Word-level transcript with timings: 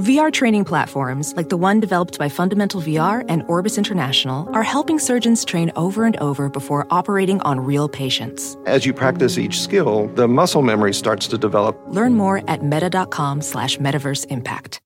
VR 0.00 0.32
training 0.32 0.64
platforms, 0.64 1.34
like 1.36 1.50
the 1.50 1.58
one 1.58 1.78
developed 1.78 2.18
by 2.18 2.28
Fundamental 2.28 2.80
VR 2.80 3.24
and 3.28 3.42
Orbis 3.48 3.76
International, 3.76 4.48
are 4.54 4.62
helping 4.62 4.98
surgeons 4.98 5.44
train 5.44 5.70
over 5.76 6.04
and 6.04 6.16
over 6.16 6.48
before 6.48 6.86
operating 6.90 7.40
on 7.42 7.60
real 7.60 7.88
patients. 7.88 8.56
As 8.64 8.86
you 8.86 8.94
practice 8.94 9.36
each 9.36 9.60
skill, 9.60 10.06
the 10.14 10.26
muscle 10.26 10.62
memory 10.62 10.94
starts 10.94 11.26
to 11.28 11.36
develop. 11.38 11.78
Learn 11.88 12.14
more 12.14 12.42
at 12.48 12.64
meta.com 12.64 13.42
slash 13.42 13.76
metaverse 13.76 14.26
impact. 14.30 14.80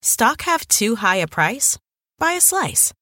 Stock 0.00 0.42
have 0.42 0.66
too 0.68 0.96
high 0.96 1.16
a 1.16 1.26
price? 1.26 1.78
Buy 2.18 2.32
a 2.32 2.40
slice. 2.40 2.92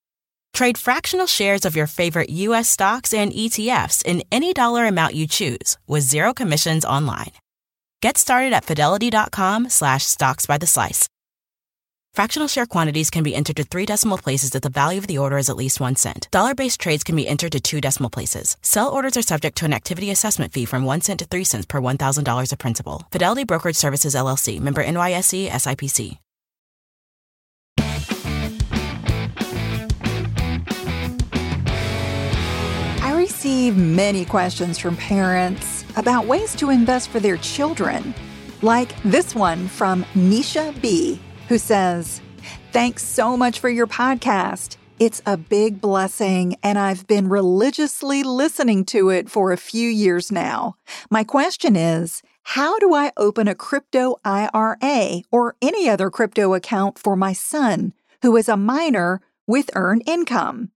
Trade 0.53 0.79
fractional 0.79 1.27
shares 1.27 1.65
of 1.65 1.77
your 1.77 1.87
favorite 1.87 2.31
U.S. 2.31 2.69
stocks 2.69 3.12
and 3.12 3.33
ETFs 3.33 4.05
in 4.05 4.23
any 4.33 4.53
dollar 4.53 4.87
amount 4.87 5.15
you 5.15 5.27
choose 5.27 5.77
with 5.87 6.03
zero 6.03 6.33
commissions 6.33 6.85
online. 6.85 7.33
Get 8.01 8.17
started 8.17 8.53
at 8.55 8.64
fidelity.com 8.64 9.69
slash 9.69 10.05
stocks 10.05 10.46
by 10.46 10.57
the 10.57 10.67
slice. 10.67 11.07
Fractional 12.14 12.49
share 12.49 12.67
quantities 12.67 13.11
can 13.11 13.23
be 13.23 13.35
entered 13.36 13.57
to 13.57 13.64
three 13.64 13.86
decimal 13.86 14.18
places 14.18 14.54
if 14.54 14.63
the 14.63 14.71
value 14.71 14.99
of 14.99 15.07
the 15.07 15.18
order 15.18 15.39
is 15.39 15.49
at 15.49 15.57
least 15.57 15.81
one 15.81 15.96
cent. 15.96 16.26
Dollar 16.31 16.54
based 16.54 16.81
trades 16.81 17.04
can 17.04 17.14
be 17.14 17.29
entered 17.29 17.53
to 17.53 17.61
two 17.61 17.81
decimal 17.81 18.11
places. 18.11 18.57
Sell 18.63 18.89
orders 18.89 19.17
are 19.17 19.23
subject 19.23 19.57
to 19.59 19.64
an 19.64 19.73
activity 19.73 20.11
assessment 20.11 20.53
fee 20.53 20.64
from 20.64 20.85
one 20.85 21.03
cent 21.03 21.21
to 21.21 21.26
three 21.26 21.45
cents 21.45 21.67
per 21.67 21.81
$1,000 21.81 22.53
of 22.53 22.59
principal. 22.59 23.07
Fidelity 23.13 23.45
Brokerage 23.45 23.76
Services 23.76 24.14
LLC 24.14 24.59
member 24.61 24.82
NYSE 24.82 25.48
SIPC. 25.51 26.18
Receive 33.41 33.75
many 33.75 34.22
questions 34.22 34.77
from 34.77 34.94
parents 34.98 35.86
about 35.97 36.27
ways 36.27 36.55
to 36.55 36.69
invest 36.69 37.08
for 37.08 37.20
their 37.20 37.39
children, 37.39 38.14
like 38.61 38.94
this 39.03 39.34
one 39.34 39.67
from 39.67 40.05
Nisha 40.12 40.78
B, 40.83 41.19
who 41.48 41.56
says, 41.56 42.20
Thanks 42.70 43.03
so 43.03 43.39
much 43.39 43.58
for 43.58 43.70
your 43.70 43.86
podcast. 43.86 44.77
It's 44.98 45.23
a 45.25 45.39
big 45.39 45.81
blessing, 45.81 46.56
and 46.62 46.78
I've 46.78 47.06
been 47.06 47.31
religiously 47.31 48.23
listening 48.23 48.84
to 48.92 49.09
it 49.09 49.31
for 49.31 49.53
a 49.53 49.56
few 49.56 49.89
years 49.89 50.31
now. 50.31 50.77
My 51.11 51.25
question 51.25 51.77
is 51.77 52.20
How 52.43 52.78
do 52.78 52.93
I 52.93 53.11
open 53.17 53.48
a 53.48 53.55
crypto 53.55 54.17
IRA 54.22 55.22
or 55.31 55.56
any 55.62 55.89
other 55.89 56.11
crypto 56.11 56.53
account 56.53 56.98
for 56.98 57.17
my 57.17 57.33
son, 57.33 57.95
who 58.20 58.37
is 58.37 58.50
a 58.50 58.56
minor 58.59 59.22
with 59.47 59.70
earned 59.75 60.03
income? 60.05 60.72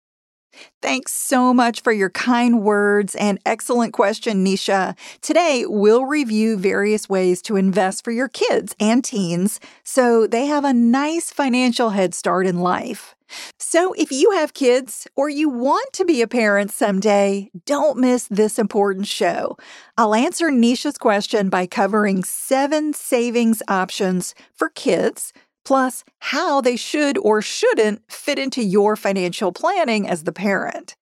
Thanks 0.83 1.13
so 1.13 1.55
much 1.55 1.83
for 1.83 1.93
your 1.93 2.11
kind 2.11 2.63
words 2.63 3.15
and 3.15 3.39
excellent 3.47 3.93
question, 3.93 4.45
Nisha. 4.45 4.97
Today, 5.23 5.65
we'll 5.67 6.05
review 6.05 6.57
various 6.57 7.09
ways 7.09 7.41
to 7.43 7.57
invest 7.57 8.05
for 8.05 8.11
your 8.11 8.29
kids 8.29 8.75
and 8.79 9.05
teens 9.05 9.61
so 9.83 10.27
they 10.27 10.47
have 10.47 10.65
a 10.65 10.75
nice 10.75 11.31
financial 11.31 11.91
head 11.91 12.15
start 12.15 12.47
in 12.47 12.61
life. 12.61 13.15
So, 13.59 13.93
if 13.95 14.13
you 14.13 14.33
have 14.33 14.55
kids 14.55 15.07
or 15.17 15.29
you 15.29 15.49
want 15.49 15.93
to 15.95 16.05
be 16.05 16.23
a 16.23 16.29
parent 16.29 16.71
someday, 16.71 17.51
don't 17.67 17.99
miss 17.99 18.27
this 18.29 18.59
important 18.59 19.07
show. 19.07 19.57
I'll 19.97 20.15
answer 20.15 20.51
Nisha's 20.51 20.99
question 20.99 21.49
by 21.49 21.67
covering 21.67 22.23
seven 22.25 22.93
savings 22.93 23.63
options 23.67 24.35
for 24.55 24.69
kids 24.69 25.33
plus 25.65 26.05
how 26.21 26.61
they 26.61 26.77
should 26.77 27.19
or 27.19 27.43
shouldn't 27.43 28.03
fit 28.11 28.39
into 28.39 28.63
your 28.63 28.97
financial 28.97 29.53
planning 29.53 30.09
as 30.09 30.25
the 30.25 30.33
parent. 30.33 30.97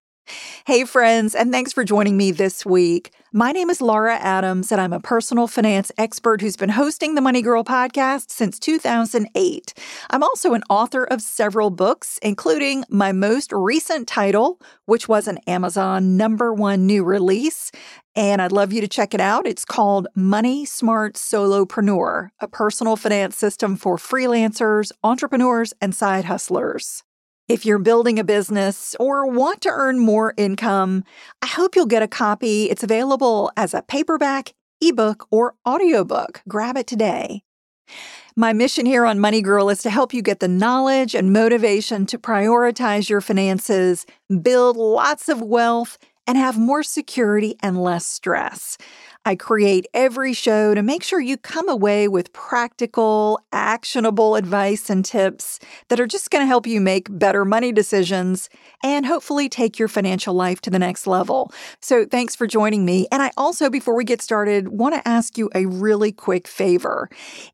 Hey, 0.66 0.84
friends, 0.84 1.34
and 1.34 1.52
thanks 1.52 1.72
for 1.72 1.84
joining 1.84 2.16
me 2.16 2.30
this 2.30 2.64
week. 2.64 3.12
My 3.34 3.50
name 3.50 3.70
is 3.70 3.80
Laura 3.80 4.16
Adams, 4.16 4.70
and 4.70 4.78
I'm 4.78 4.92
a 4.92 5.00
personal 5.00 5.46
finance 5.46 5.90
expert 5.96 6.42
who's 6.42 6.58
been 6.58 6.68
hosting 6.68 7.14
the 7.14 7.22
Money 7.22 7.40
Girl 7.40 7.64
podcast 7.64 8.30
since 8.30 8.58
2008. 8.58 9.72
I'm 10.10 10.22
also 10.22 10.52
an 10.52 10.62
author 10.68 11.04
of 11.04 11.22
several 11.22 11.70
books, 11.70 12.18
including 12.22 12.84
my 12.90 13.10
most 13.12 13.50
recent 13.50 14.06
title, 14.06 14.60
which 14.84 15.08
was 15.08 15.28
an 15.28 15.38
Amazon 15.46 16.18
number 16.18 16.52
one 16.52 16.84
new 16.84 17.04
release. 17.04 17.72
And 18.14 18.42
I'd 18.42 18.52
love 18.52 18.70
you 18.70 18.82
to 18.82 18.88
check 18.88 19.14
it 19.14 19.20
out. 19.20 19.46
It's 19.46 19.64
called 19.64 20.08
Money 20.14 20.66
Smart 20.66 21.14
Solopreneur, 21.14 22.28
a 22.38 22.48
personal 22.48 22.96
finance 22.96 23.38
system 23.38 23.76
for 23.76 23.96
freelancers, 23.96 24.92
entrepreneurs, 25.02 25.72
and 25.80 25.94
side 25.94 26.26
hustlers. 26.26 27.02
If 27.52 27.66
you're 27.66 27.78
building 27.78 28.18
a 28.18 28.24
business 28.24 28.96
or 28.98 29.26
want 29.26 29.60
to 29.60 29.68
earn 29.68 29.98
more 29.98 30.32
income, 30.38 31.04
I 31.42 31.46
hope 31.46 31.76
you'll 31.76 31.84
get 31.84 32.02
a 32.02 32.08
copy. 32.08 32.70
It's 32.70 32.82
available 32.82 33.52
as 33.58 33.74
a 33.74 33.82
paperback, 33.82 34.54
ebook, 34.80 35.26
or 35.30 35.54
audiobook. 35.68 36.40
Grab 36.48 36.78
it 36.78 36.86
today. 36.86 37.42
My 38.36 38.54
mission 38.54 38.86
here 38.86 39.04
on 39.04 39.20
Money 39.20 39.42
Girl 39.42 39.68
is 39.68 39.82
to 39.82 39.90
help 39.90 40.14
you 40.14 40.22
get 40.22 40.40
the 40.40 40.48
knowledge 40.48 41.14
and 41.14 41.30
motivation 41.30 42.06
to 42.06 42.16
prioritize 42.16 43.10
your 43.10 43.20
finances, 43.20 44.06
build 44.40 44.78
lots 44.78 45.28
of 45.28 45.42
wealth, 45.42 45.98
and 46.26 46.38
have 46.38 46.58
more 46.58 46.82
security 46.82 47.56
and 47.60 47.82
less 47.82 48.06
stress. 48.06 48.78
I 49.24 49.36
create 49.36 49.86
every 49.94 50.32
show 50.32 50.74
to 50.74 50.82
make 50.82 51.04
sure 51.04 51.20
you 51.20 51.36
come 51.36 51.68
away 51.68 52.08
with 52.08 52.32
practical, 52.32 53.38
actionable 53.52 54.34
advice 54.34 54.90
and 54.90 55.04
tips 55.04 55.60
that 55.88 56.00
are 56.00 56.08
just 56.08 56.32
going 56.32 56.42
to 56.42 56.46
help 56.46 56.66
you 56.66 56.80
make 56.80 57.06
better 57.08 57.44
money 57.44 57.70
decisions 57.70 58.50
and 58.82 59.06
hopefully 59.06 59.48
take 59.48 59.78
your 59.78 59.86
financial 59.86 60.34
life 60.34 60.60
to 60.62 60.70
the 60.70 60.78
next 60.78 61.06
level. 61.06 61.52
So, 61.80 62.04
thanks 62.04 62.34
for 62.34 62.48
joining 62.48 62.84
me. 62.84 63.06
And 63.12 63.22
I 63.22 63.30
also, 63.36 63.70
before 63.70 63.94
we 63.94 64.04
get 64.04 64.20
started, 64.20 64.68
want 64.68 64.96
to 64.96 65.08
ask 65.08 65.38
you 65.38 65.50
a 65.54 65.66
really 65.66 66.10
quick 66.10 66.48
favor. 66.48 67.08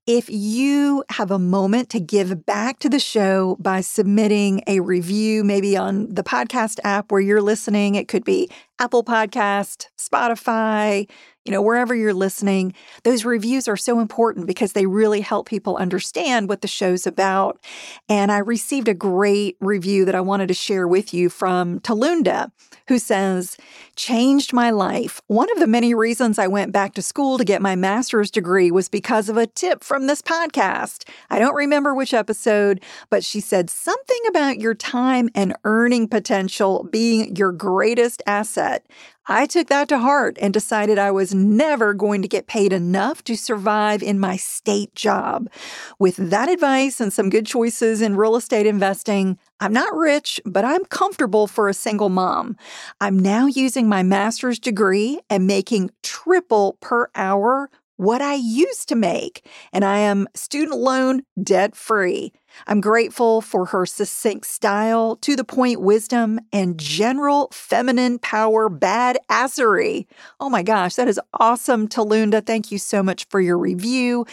If 0.07 0.31
you 0.31 1.05
have 1.11 1.31
a 1.31 1.39
moment 1.39 1.91
to 1.91 2.01
give 2.01 2.47
back 2.47 2.79
to 2.79 2.89
the 2.89 2.99
show 2.99 3.57
by 3.61 3.83
submitting 3.83 4.63
a 4.67 4.81
review, 4.81 5.45
maybe 5.45 5.77
on 5.77 6.15
the 6.15 6.25
podcast 6.25 6.79
app 6.83 7.13
where 7.13 7.21
you're 7.21 7.43
listening, 7.43 7.95
it 7.95 8.09
could 8.09 8.25
be 8.25 8.49
Apple 8.79 9.03
Podcast, 9.03 9.89
Spotify, 9.99 11.09
you 11.49 11.53
know, 11.53 11.63
wherever 11.63 11.95
you're 11.95 12.13
listening, 12.13 12.75
those 13.05 13.25
reviews 13.25 13.69
are 13.69 13.77
so 13.77 14.01
important 14.01 14.47
because 14.47 14.75
they 14.75 14.85
really 14.85 15.23
help 15.23 15.49
people 15.49 15.79
understand 15.79 16.47
what 16.47 16.61
the 16.61 16.69
show's 16.69 17.07
about. 17.07 17.59
And 18.07 18.31
I 18.31 18.37
received 18.37 18.87
a 18.87 18.93
great 18.93 19.57
review 19.59 20.05
that 20.05 20.15
I 20.15 20.21
wanted 20.21 20.49
to 20.49 20.55
share 20.55 20.87
with 20.87 21.15
you 21.15 21.31
from 21.31 21.81
Talunda, 21.81 22.53
who 22.89 22.99
says, 22.99 23.57
Changed 23.97 24.53
my 24.53 24.69
life. 24.69 25.23
One 25.27 25.51
of 25.51 25.59
the 25.59 25.67
many 25.67 25.95
reasons 25.95 26.39
I 26.39 26.49
went 26.49 26.71
back 26.71 26.93
to 26.95 27.03
school 27.03 27.39
to 27.39 27.47
get 27.47 27.63
my 27.63 27.75
master's 27.75 28.31
degree 28.31 28.71
was 28.71 28.91
because 28.91 29.31
of 29.31 29.39
a 29.39 29.47
tip 29.47 29.83
from 29.83 30.07
this 30.07 30.21
podcast. 30.21 31.09
I 31.31 31.39
don't 31.39 31.55
remember 31.55 31.95
which 31.95 32.13
episode, 32.13 32.85
but 33.09 33.25
she 33.25 33.41
said 33.41 33.71
something 33.71 34.21
about 34.29 34.61
your 34.61 34.75
time 34.75 35.31
and 35.35 35.57
earning 35.65 36.09
potential 36.09 36.87
being 36.93 37.35
your 37.37 37.53
greatest 37.53 38.23
asset. 38.27 38.85
I 39.31 39.45
took 39.45 39.69
that 39.69 39.89
to 39.91 39.99
heart 39.99 40.39
and 40.41 40.55
decided 40.55 40.99
I 40.99 41.11
was 41.11 41.35
never 41.35 41.93
going 41.93 42.23
to 42.23 42.29
get 42.29 42.47
paid 42.47 42.73
enough 42.73 43.23
to 43.25 43.37
survive 43.37 44.03
in 44.03 44.19
my 44.19 44.37
state 44.37 44.95
job. 44.95 45.51
With 45.99 46.17
that 46.17 46.49
advice 46.49 46.99
and 46.99 47.13
some 47.13 47.29
good 47.29 47.45
choices 47.45 48.01
in 48.01 48.17
real 48.17 48.37
estate 48.37 48.67
investing, 48.67 49.39
I'm 49.61 49.75
not 49.75 49.95
rich, 49.95 50.41
but 50.47 50.65
I'm 50.65 50.87
comfortable 50.87 51.47
for 51.47 51.69
a 51.69 51.75
single 51.75 52.09
mom. 52.09 52.57
I'm 53.03 53.19
now 53.19 53.47
using 53.47 53.87
my 53.87 54.03
master's 54.03 54.59
degree 54.59 55.21
and 55.29 55.47
making 55.47 55.91
triple 56.03 56.79
per 56.81 57.11
hour 57.15 57.69
what 57.97 58.23
I 58.23 58.35
used 58.35 58.89
to 58.89 58.95
make, 58.95 59.45
and 59.73 59.85
I 59.85 59.99
am 59.99 60.29
student 60.35 60.79
loan 60.79 61.23
debt 61.43 61.75
free. 61.77 62.33
I'm 62.67 62.81
grateful 62.81 63.41
for 63.41 63.67
her 63.67 63.87
succinct 63.87 64.47
style, 64.47 65.17
to 65.17 65.37
the 65.37 65.45
point 65.45 65.81
wisdom, 65.81 66.41
and 66.53 66.79
general 66.79 67.49
feminine 67.53 68.19
power 68.19 68.69
badassery. 68.69 70.07
Oh 70.41 70.49
my 70.51 70.63
gosh, 70.63 70.95
that 70.97 71.09
is 71.09 71.21
awesome, 71.35 71.89
Talunda. 71.89 72.45
Thank 72.45 72.71
you 72.73 72.79
so 72.79 73.03
much 73.03 73.27
for 73.29 73.41
your 73.41 73.59
review. 73.59 74.27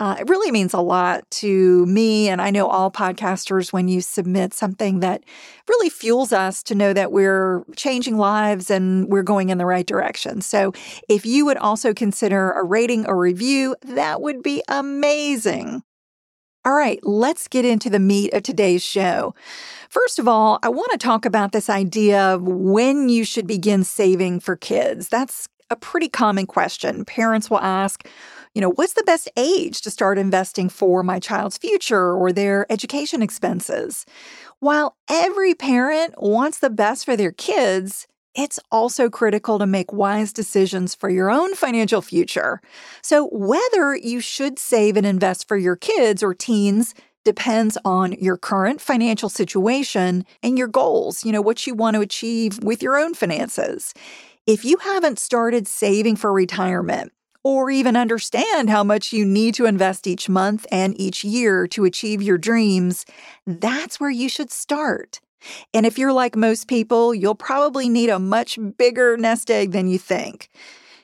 Uh, 0.00 0.16
it 0.20 0.28
really 0.28 0.52
means 0.52 0.72
a 0.74 0.80
lot 0.80 1.28
to 1.28 1.84
me, 1.86 2.28
and 2.28 2.40
I 2.40 2.50
know 2.50 2.68
all 2.68 2.88
podcasters 2.88 3.72
when 3.72 3.88
you 3.88 4.00
submit 4.00 4.54
something 4.54 5.00
that 5.00 5.24
really 5.68 5.88
fuels 5.88 6.32
us 6.32 6.62
to 6.64 6.76
know 6.76 6.92
that 6.92 7.10
we're 7.10 7.64
changing 7.74 8.16
lives 8.16 8.70
and 8.70 9.08
we're 9.08 9.24
going 9.24 9.48
in 9.48 9.58
the 9.58 9.66
right 9.66 9.86
direction. 9.86 10.40
So, 10.40 10.72
if 11.08 11.26
you 11.26 11.44
would 11.46 11.56
also 11.56 11.92
consider 11.92 12.52
a 12.52 12.62
rating 12.62 13.06
or 13.06 13.16
review, 13.16 13.74
that 13.82 14.20
would 14.20 14.40
be 14.40 14.62
amazing. 14.68 15.82
All 16.64 16.74
right, 16.74 16.98
let's 17.02 17.48
get 17.48 17.64
into 17.64 17.88
the 17.88 18.00
meat 18.00 18.34
of 18.34 18.42
today's 18.42 18.82
show. 18.82 19.34
First 19.88 20.18
of 20.18 20.26
all, 20.26 20.58
I 20.62 20.68
want 20.68 20.90
to 20.92 20.98
talk 20.98 21.24
about 21.24 21.52
this 21.52 21.70
idea 21.70 22.20
of 22.20 22.42
when 22.42 23.08
you 23.08 23.24
should 23.24 23.46
begin 23.46 23.84
saving 23.84 24.40
for 24.40 24.56
kids. 24.56 25.08
That's 25.08 25.48
a 25.70 25.76
pretty 25.76 26.08
common 26.08 26.46
question. 26.46 27.04
Parents 27.04 27.48
will 27.48 27.60
ask, 27.60 28.06
you 28.54 28.60
know, 28.60 28.72
what's 28.72 28.94
the 28.94 29.04
best 29.04 29.30
age 29.36 29.82
to 29.82 29.90
start 29.90 30.18
investing 30.18 30.68
for 30.68 31.02
my 31.02 31.20
child's 31.20 31.58
future 31.58 32.12
or 32.12 32.32
their 32.32 32.70
education 32.72 33.22
expenses? 33.22 34.04
While 34.58 34.96
every 35.08 35.54
parent 35.54 36.20
wants 36.20 36.58
the 36.58 36.70
best 36.70 37.04
for 37.04 37.16
their 37.16 37.32
kids, 37.32 38.06
it's 38.38 38.60
also 38.70 39.10
critical 39.10 39.58
to 39.58 39.66
make 39.66 39.92
wise 39.92 40.32
decisions 40.32 40.94
for 40.94 41.10
your 41.10 41.28
own 41.28 41.56
financial 41.56 42.00
future. 42.00 42.60
So, 43.02 43.28
whether 43.32 43.96
you 43.96 44.20
should 44.20 44.60
save 44.60 44.96
and 44.96 45.04
invest 45.04 45.48
for 45.48 45.56
your 45.56 45.74
kids 45.74 46.22
or 46.22 46.34
teens 46.34 46.94
depends 47.24 47.76
on 47.84 48.12
your 48.12 48.36
current 48.36 48.80
financial 48.80 49.28
situation 49.28 50.24
and 50.42 50.56
your 50.56 50.68
goals, 50.68 51.24
you 51.24 51.32
know, 51.32 51.42
what 51.42 51.66
you 51.66 51.74
want 51.74 51.94
to 51.96 52.00
achieve 52.00 52.62
with 52.62 52.80
your 52.80 52.96
own 52.96 53.12
finances. 53.12 53.92
If 54.46 54.64
you 54.64 54.78
haven't 54.78 55.18
started 55.18 55.66
saving 55.66 56.16
for 56.16 56.32
retirement, 56.32 57.12
or 57.44 57.70
even 57.70 57.96
understand 57.96 58.68
how 58.68 58.84
much 58.84 59.12
you 59.12 59.24
need 59.24 59.54
to 59.54 59.66
invest 59.66 60.06
each 60.06 60.28
month 60.28 60.66
and 60.70 60.98
each 61.00 61.24
year 61.24 61.66
to 61.68 61.84
achieve 61.84 62.20
your 62.20 62.38
dreams, 62.38 63.06
that's 63.46 63.98
where 63.98 64.10
you 64.10 64.28
should 64.28 64.50
start. 64.50 65.20
And 65.72 65.86
if 65.86 65.96
you're 65.98 66.12
like 66.12 66.36
most 66.36 66.68
people, 66.68 67.14
you'll 67.14 67.34
probably 67.34 67.88
need 67.88 68.10
a 68.10 68.18
much 68.18 68.58
bigger 68.76 69.16
nest 69.16 69.50
egg 69.50 69.72
than 69.72 69.88
you 69.88 69.98
think. 69.98 70.50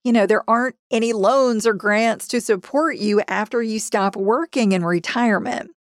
you 0.03 0.13
know, 0.13 0.25
there 0.25 0.49
aren't 0.49 0.77
any 0.91 1.11
loans 1.11 1.67
or 1.67 1.73
grants 1.73 2.27
to 2.29 2.39
support 2.39 2.97
you 2.97 3.21
after 3.27 3.61
you 3.61 3.79
stop 3.79 4.15
working 4.15 4.71
in 4.71 4.85
retirement. 4.85 5.71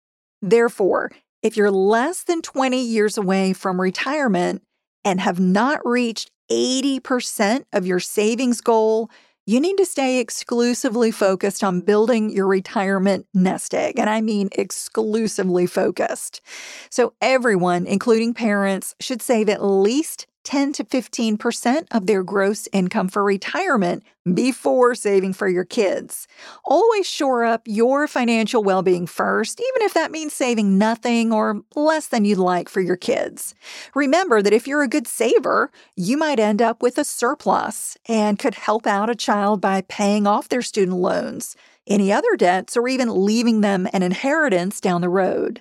Therefore, 0.43 1.13
if 1.43 1.57
you're 1.57 1.71
less 1.71 2.25
than 2.25 2.43
20 2.43 2.83
years 2.83 3.17
away 3.17 3.53
from 3.53 3.81
retirement 3.81 4.63
and 5.09 5.21
have 5.23 5.41
not 5.41 5.81
reached 5.87 6.31
80% 6.51 7.65
of 7.73 7.87
your 7.87 7.99
savings 7.99 8.61
goal, 8.61 9.11
you 9.47 9.59
need 9.59 9.79
to 9.79 9.87
stay 9.87 10.21
exclusively 10.21 11.11
focused 11.11 11.65
on 11.65 11.81
building 11.81 12.29
your 12.29 12.47
retirement 12.47 13.27
nest 13.33 13.73
egg. 13.73 13.99
And 13.99 14.11
I 14.11 14.21
mean 14.21 14.51
exclusively 14.53 15.67
focused. 15.67 16.43
So, 16.91 17.15
everyone, 17.23 17.87
including 17.87 18.35
parents, 18.35 18.95
should 19.01 19.23
save 19.23 19.49
at 19.49 19.65
least 19.65 20.27
10 20.49 20.73
to 20.73 20.83
15% 20.85 21.87
of 21.91 22.06
their 22.06 22.23
gross 22.23 22.69
income 22.73 23.06
for 23.06 23.23
retirement 23.23 24.03
before 24.33 24.95
saving 24.95 25.35
for 25.35 25.47
your 25.47 25.67
kids. 25.67 26.27
Always 26.65 27.06
shore 27.06 27.45
up 27.45 27.61
your 27.67 28.09
financial 28.09 28.65
well 28.65 28.81
being 28.81 29.06
first, 29.06 29.61
even 29.61 29.83
if 29.83 29.93
that 29.93 30.11
means 30.11 30.33
saving 30.33 30.79
nothing 30.79 31.35
or 31.35 31.61
less 31.77 32.06
than 32.09 32.25
you'd 32.25 32.39
like 32.39 32.71
for 32.71 32.81
your 32.81 32.97
kids. 32.97 33.55
Remember 33.95 34.41
that 34.41 34.55
if 34.55 34.67
you're 34.67 34.83
a 34.83 34.89
good 34.89 35.06
saver, 35.06 35.71
you 35.97 36.17
might 36.17 36.41
end 36.41 36.62
up 36.62 36.81
with 36.81 36.97
a 36.97 37.05
surplus 37.05 37.99
and 38.09 38.39
could 38.39 38.55
help 38.55 38.87
out 38.87 39.11
a 39.11 39.15
child 39.15 39.61
by 39.61 39.83
paying 39.83 40.27
off 40.27 40.49
their 40.49 40.62
student 40.62 40.97
loans, 40.97 41.56
any 41.87 42.11
other 42.11 42.37
debts, 42.39 42.75
or 42.75 42.89
even 42.89 43.27
leaving 43.27 43.61
them 43.61 43.87
an 43.93 44.03
inheritance 44.03 44.81
down 44.81 45.03
the 45.03 45.11
road. 45.11 45.61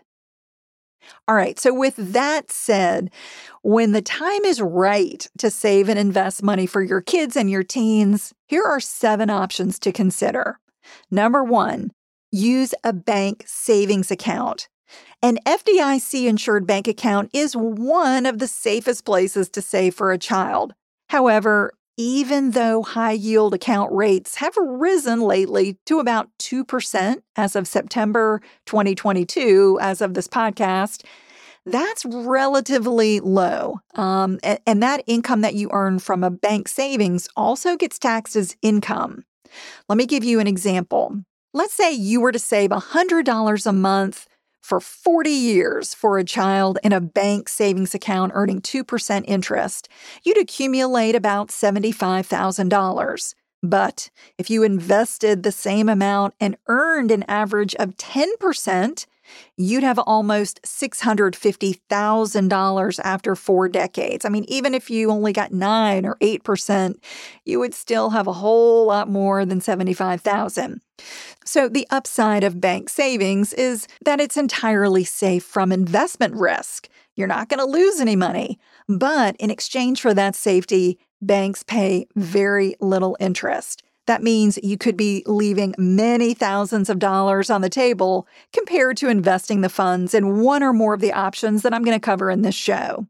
All 1.28 1.36
right. 1.36 1.60
So, 1.60 1.74
with 1.74 1.96
that 1.98 2.52
said, 2.52 3.12
when 3.62 3.92
the 3.92 4.02
time 4.02 4.44
is 4.46 4.62
right 4.62 5.28
to 5.38 5.50
save 5.50 5.90
and 5.90 6.00
invest 6.00 6.44
money 6.44 6.66
for 6.66 6.82
your 6.82 7.02
kids 7.02 7.36
and 7.36 7.50
your 7.50 7.64
teens, 7.64 8.34
here 8.48 8.64
are 8.64 8.80
seven 8.80 9.30
options 9.30 9.80
to 9.80 9.92
consider. 9.92 10.60
Number 11.12 11.44
one, 11.44 11.92
use 12.32 12.74
a 12.84 12.94
bank 12.94 13.44
savings 13.46 14.12
account. 14.12 14.70
An 15.22 15.40
FDIC 15.46 16.28
insured 16.28 16.68
bank 16.68 16.88
account 16.88 17.32
is 17.34 17.56
one 17.56 18.26
of 18.26 18.40
the 18.40 18.48
safest 18.48 19.04
places 19.04 19.50
to 19.50 19.62
save 19.62 19.96
for 19.96 20.12
a 20.12 20.18
child. 20.18 20.74
However, 21.10 21.74
even 21.98 22.52
though 22.52 22.84
high 22.84 23.12
yield 23.12 23.56
account 23.56 23.92
rates 23.92 24.36
have 24.36 24.56
risen 24.56 25.20
lately 25.20 25.78
to 25.88 26.00
about 26.00 26.30
2% 26.40 27.22
as 27.36 27.56
of 27.56 27.68
September 27.68 28.40
2022, 28.68 29.80
as 29.82 30.02
of 30.02 30.14
this 30.14 30.28
podcast, 30.28 31.04
that's 31.66 32.06
relatively 32.06 33.20
low. 33.20 33.80
Um, 33.96 34.40
and, 34.44 34.60
and 34.66 34.84
that 34.84 35.04
income 35.08 35.42
that 35.42 35.56
you 35.56 35.70
earn 35.74 36.00
from 36.00 36.24
a 36.24 36.32
bank 36.32 36.68
savings 36.68 37.28
also 37.36 37.76
gets 37.76 38.00
taxed 38.00 38.36
as 38.36 38.56
income. 38.62 39.26
Let 39.90 39.98
me 39.98 40.06
give 40.06 40.24
you 40.24 40.40
an 40.40 40.48
example. 40.48 41.24
Let's 41.54 41.74
say 41.74 41.92
you 41.92 42.22
were 42.22 42.32
to 42.32 42.40
save 42.40 42.70
$100 42.70 43.66
a 43.66 43.74
month 43.74 44.28
for 44.68 44.82
40 44.82 45.30
years 45.30 45.94
for 45.94 46.18
a 46.18 46.26
child 46.26 46.78
in 46.84 46.92
a 46.92 47.00
bank 47.00 47.48
savings 47.48 47.96
account 47.96 48.34
earning 48.36 48.60
2% 48.60 49.24
interest, 49.26 49.88
you'd 50.26 50.38
accumulate 50.38 51.16
about 51.16 51.48
$75,000. 51.48 53.36
But 53.64 54.10
if 54.38 54.50
you 54.50 54.64
invested 54.64 55.44
the 55.44 55.54
same 55.54 55.88
amount 55.88 56.34
and 56.42 56.58
earned 56.68 57.12
an 57.12 57.24
average 57.30 57.76
of 57.76 57.96
10%, 57.96 59.06
you'd 59.58 59.84
have 59.84 60.00
almost 60.00 60.62
$650,000 60.64 63.00
after 63.04 63.36
four 63.36 63.70
decades. 63.70 64.26
I 64.26 64.30
mean, 64.30 64.46
even 64.48 64.74
if 64.74 64.90
you 64.90 65.12
only 65.12 65.34
got 65.34 65.52
9 65.52 66.06
or 66.06 66.16
8%, 66.16 66.96
you 67.46 67.60
would 67.60 67.74
still 67.74 68.12
have 68.12 68.28
a 68.28 68.34
whole 68.34 68.88
lot 68.88 69.10
more 69.10 69.46
than 69.46 69.62
75,000. 69.62 70.82
So 71.46 71.70
the 71.70 71.88
upside 71.90 72.44
of 72.44 72.60
bank 72.60 72.90
savings 72.90 73.54
is 73.54 73.88
that 74.04 74.20
it's 74.20 74.38
entirely 74.38 75.04
safe 75.04 75.44
from 75.44 75.72
investment 75.72 76.36
risk. 76.36 76.90
You're 77.16 77.28
not 77.28 77.50
going 77.50 77.60
to 77.60 77.66
lose 77.66 78.00
any 78.00 78.16
money, 78.16 78.60
but 78.88 79.36
in 79.38 79.50
exchange 79.50 80.02
for 80.02 80.14
that 80.14 80.36
safety, 80.36 81.00
banks 81.22 81.64
pay 81.64 82.08
very 82.16 82.76
little 82.80 83.18
interest. 83.20 83.84
That 84.08 84.24
means 84.24 84.58
you 84.64 84.78
could 84.78 84.98
be 84.98 85.24
leaving 85.26 85.76
many 85.78 86.34
thousands 86.34 86.90
of 86.90 87.00
dollars 87.00 87.50
on 87.50 87.62
the 87.62 87.70
table 87.70 88.28
compared 88.54 88.98
to 88.98 89.10
investing 89.10 89.62
the 89.62 89.70
funds 89.70 90.14
in 90.14 90.40
one 90.42 90.64
or 90.64 90.74
more 90.74 90.94
of 90.94 91.02
the 91.02 91.14
options 91.14 91.62
that 91.62 91.74
I'm 91.74 91.84
going 91.84 91.98
to 91.98 92.04
cover 92.04 92.32
in 92.32 92.42
this 92.42 92.56
show. 92.56 93.06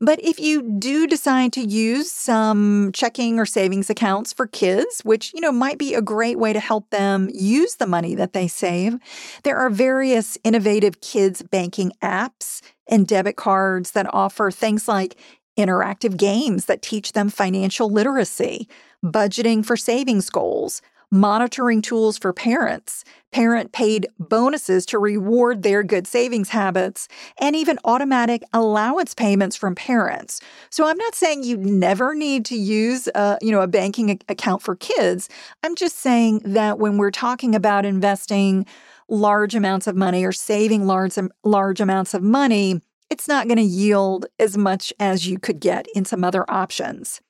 But 0.00 0.22
if 0.22 0.40
you 0.40 0.62
do 0.62 1.06
decide 1.06 1.52
to 1.54 1.60
use 1.60 2.10
some 2.10 2.90
checking 2.92 3.38
or 3.38 3.46
savings 3.46 3.88
accounts 3.88 4.32
for 4.32 4.46
kids, 4.46 5.00
which, 5.04 5.32
you 5.32 5.40
know, 5.40 5.52
might 5.52 5.78
be 5.78 5.94
a 5.94 6.02
great 6.02 6.38
way 6.38 6.52
to 6.52 6.60
help 6.60 6.90
them 6.90 7.30
use 7.32 7.76
the 7.76 7.86
money 7.86 8.14
that 8.14 8.32
they 8.32 8.48
save, 8.48 8.98
there 9.44 9.56
are 9.56 9.70
various 9.70 10.36
innovative 10.44 11.00
kids 11.00 11.42
banking 11.42 11.92
apps 12.02 12.60
and 12.88 13.06
debit 13.06 13.36
cards 13.36 13.92
that 13.92 14.12
offer 14.12 14.50
things 14.50 14.88
like 14.88 15.16
interactive 15.56 16.16
games 16.16 16.66
that 16.66 16.82
teach 16.82 17.12
them 17.12 17.28
financial 17.28 17.90
literacy, 17.90 18.68
budgeting 19.04 19.64
for 19.64 19.76
savings 19.76 20.30
goals, 20.30 20.82
monitoring 21.10 21.80
tools 21.80 22.18
for 22.18 22.32
parents, 22.32 23.04
parent 23.30 23.72
paid 23.72 24.06
bonuses 24.18 24.84
to 24.86 24.98
reward 24.98 25.62
their 25.62 25.84
good 25.84 26.06
savings 26.06 26.48
habits, 26.48 27.06
and 27.38 27.54
even 27.54 27.78
automatic 27.84 28.42
allowance 28.52 29.14
payments 29.14 29.54
from 29.54 29.74
parents. 29.76 30.40
So 30.70 30.86
I'm 30.86 30.98
not 30.98 31.14
saying 31.14 31.44
you 31.44 31.56
never 31.56 32.14
need 32.14 32.44
to 32.46 32.56
use 32.56 33.08
a, 33.14 33.38
you 33.40 33.52
know, 33.52 33.60
a 33.60 33.68
banking 33.68 34.20
account 34.28 34.62
for 34.62 34.74
kids. 34.74 35.28
I'm 35.62 35.76
just 35.76 35.98
saying 35.98 36.40
that 36.44 36.78
when 36.78 36.96
we're 36.96 37.12
talking 37.12 37.54
about 37.54 37.86
investing 37.86 38.66
large 39.08 39.54
amounts 39.54 39.86
of 39.86 39.94
money 39.94 40.24
or 40.24 40.32
saving 40.32 40.86
large 40.86 41.16
large 41.44 41.80
amounts 41.80 42.14
of 42.14 42.22
money, 42.22 42.80
it's 43.10 43.28
not 43.28 43.46
going 43.46 43.58
to 43.58 43.62
yield 43.62 44.26
as 44.38 44.56
much 44.56 44.92
as 44.98 45.26
you 45.26 45.38
could 45.38 45.60
get 45.60 45.86
in 45.94 46.04
some 46.04 46.24
other 46.24 46.48
options. 46.50 47.20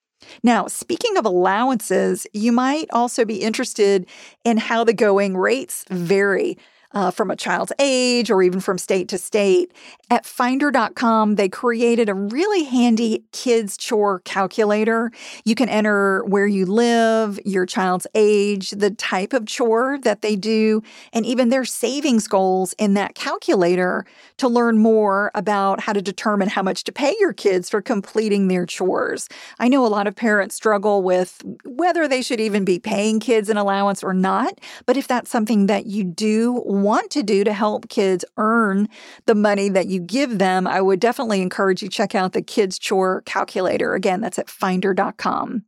Now, 0.43 0.67
speaking 0.67 1.17
of 1.17 1.27
allowances, 1.27 2.27
you 2.33 2.53
might 2.53 2.87
also 2.91 3.25
be 3.25 3.43
interested 3.43 4.07
in 4.45 4.57
how 4.57 4.85
the 4.85 4.95
going 4.95 5.37
rates 5.37 5.85
vary 5.91 6.57
uh, 6.95 7.11
from 7.11 7.31
a 7.31 7.37
child's 7.37 7.73
age 7.79 8.31
or 8.31 8.43
even 8.43 8.61
from 8.61 8.79
state 8.79 9.09
to 9.09 9.19
state. 9.19 9.73
At 10.11 10.25
finder.com, 10.25 11.35
they 11.35 11.49
created 11.49 12.09
a 12.09 12.15
really 12.15 12.65
handy 12.65 13.25
kids' 13.33 13.77
chore 13.77 14.21
calculator. 14.21 15.11
You 15.45 15.55
can 15.55 15.69
enter 15.69 16.25
where 16.25 16.47
you 16.47 16.67
live, 16.67 17.41
your 17.45 17.67
child's 17.67 18.07
age, 18.15 18.71
the 18.71 18.91
type 18.91 19.33
of 19.33 19.47
chore 19.47 19.99
that 20.03 20.23
they 20.23 20.37
do, 20.37 20.83
and 21.13 21.27
even 21.27 21.49
their 21.49 21.65
savings 21.65 22.29
goals 22.29 22.75
in 22.79 22.95
that 22.95 23.15
calculator 23.15 24.07
to 24.37 24.49
learn 24.49 24.79
more 24.79 25.31
about 25.35 25.81
how 25.81 25.93
to 25.93 26.03
determine 26.03 26.49
how 26.49 26.63
much 26.63 26.85
to 26.85 26.93
pay 26.93 27.15
your 27.19 27.33
kids 27.33 27.69
for 27.69 27.83
completing 27.83 28.49
their 28.49 28.67
chores. 28.67 29.29
I 29.59 29.69
know 29.69 29.85
a 29.85 29.89
lot 29.89 30.07
of 30.07 30.15
parents 30.15 30.55
struggle 30.55 31.03
with 31.03 31.43
whether 31.65 32.07
they 32.07 32.23
should 32.23 32.41
even 32.41 32.65
be 32.65 32.79
paying 32.79 33.21
kids 33.21 33.49
an 33.49 33.57
allowance 33.57 34.05
or 34.05 34.15
not, 34.15 34.61
but 34.87 34.97
if 34.97 35.09
that's 35.09 35.31
something 35.31 35.67
that 35.67 35.87
you 35.87 36.05
do 36.05 36.63
want 36.85 37.11
to 37.11 37.23
do 37.23 37.43
to 37.43 37.53
help 37.53 37.89
kids 37.89 38.25
earn 38.37 38.89
the 39.27 39.35
money 39.35 39.69
that 39.71 39.89
you 39.89 40.01
give 40.01 40.39
them, 40.39 40.67
I 40.67 40.81
would 40.81 41.01
definitely 41.01 41.43
encourage 41.43 41.83
you 41.83 41.89
check 41.89 42.15
out 42.15 42.33
the 42.33 42.43
Kids 42.43 42.79
Chore 42.79 43.23
Calculator. 43.23 43.95
Again, 43.95 44.21
that's 44.21 44.39
at 44.39 44.49
finder.com. 44.49 45.65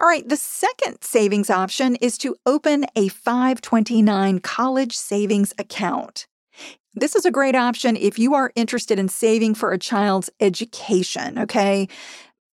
All 0.00 0.08
right, 0.08 0.28
the 0.28 0.36
second 0.36 1.02
savings 1.02 1.50
option 1.50 1.96
is 1.96 2.18
to 2.18 2.36
open 2.46 2.86
a 2.96 3.08
529 3.08 4.40
college 4.40 4.96
savings 4.96 5.52
account. 5.58 6.26
This 6.94 7.16
is 7.16 7.24
a 7.24 7.30
great 7.30 7.56
option 7.56 7.96
if 7.96 8.18
you 8.18 8.34
are 8.34 8.52
interested 8.54 8.98
in 8.98 9.08
saving 9.08 9.54
for 9.54 9.72
a 9.72 9.78
child's 9.78 10.30
education, 10.40 11.38
okay? 11.40 11.88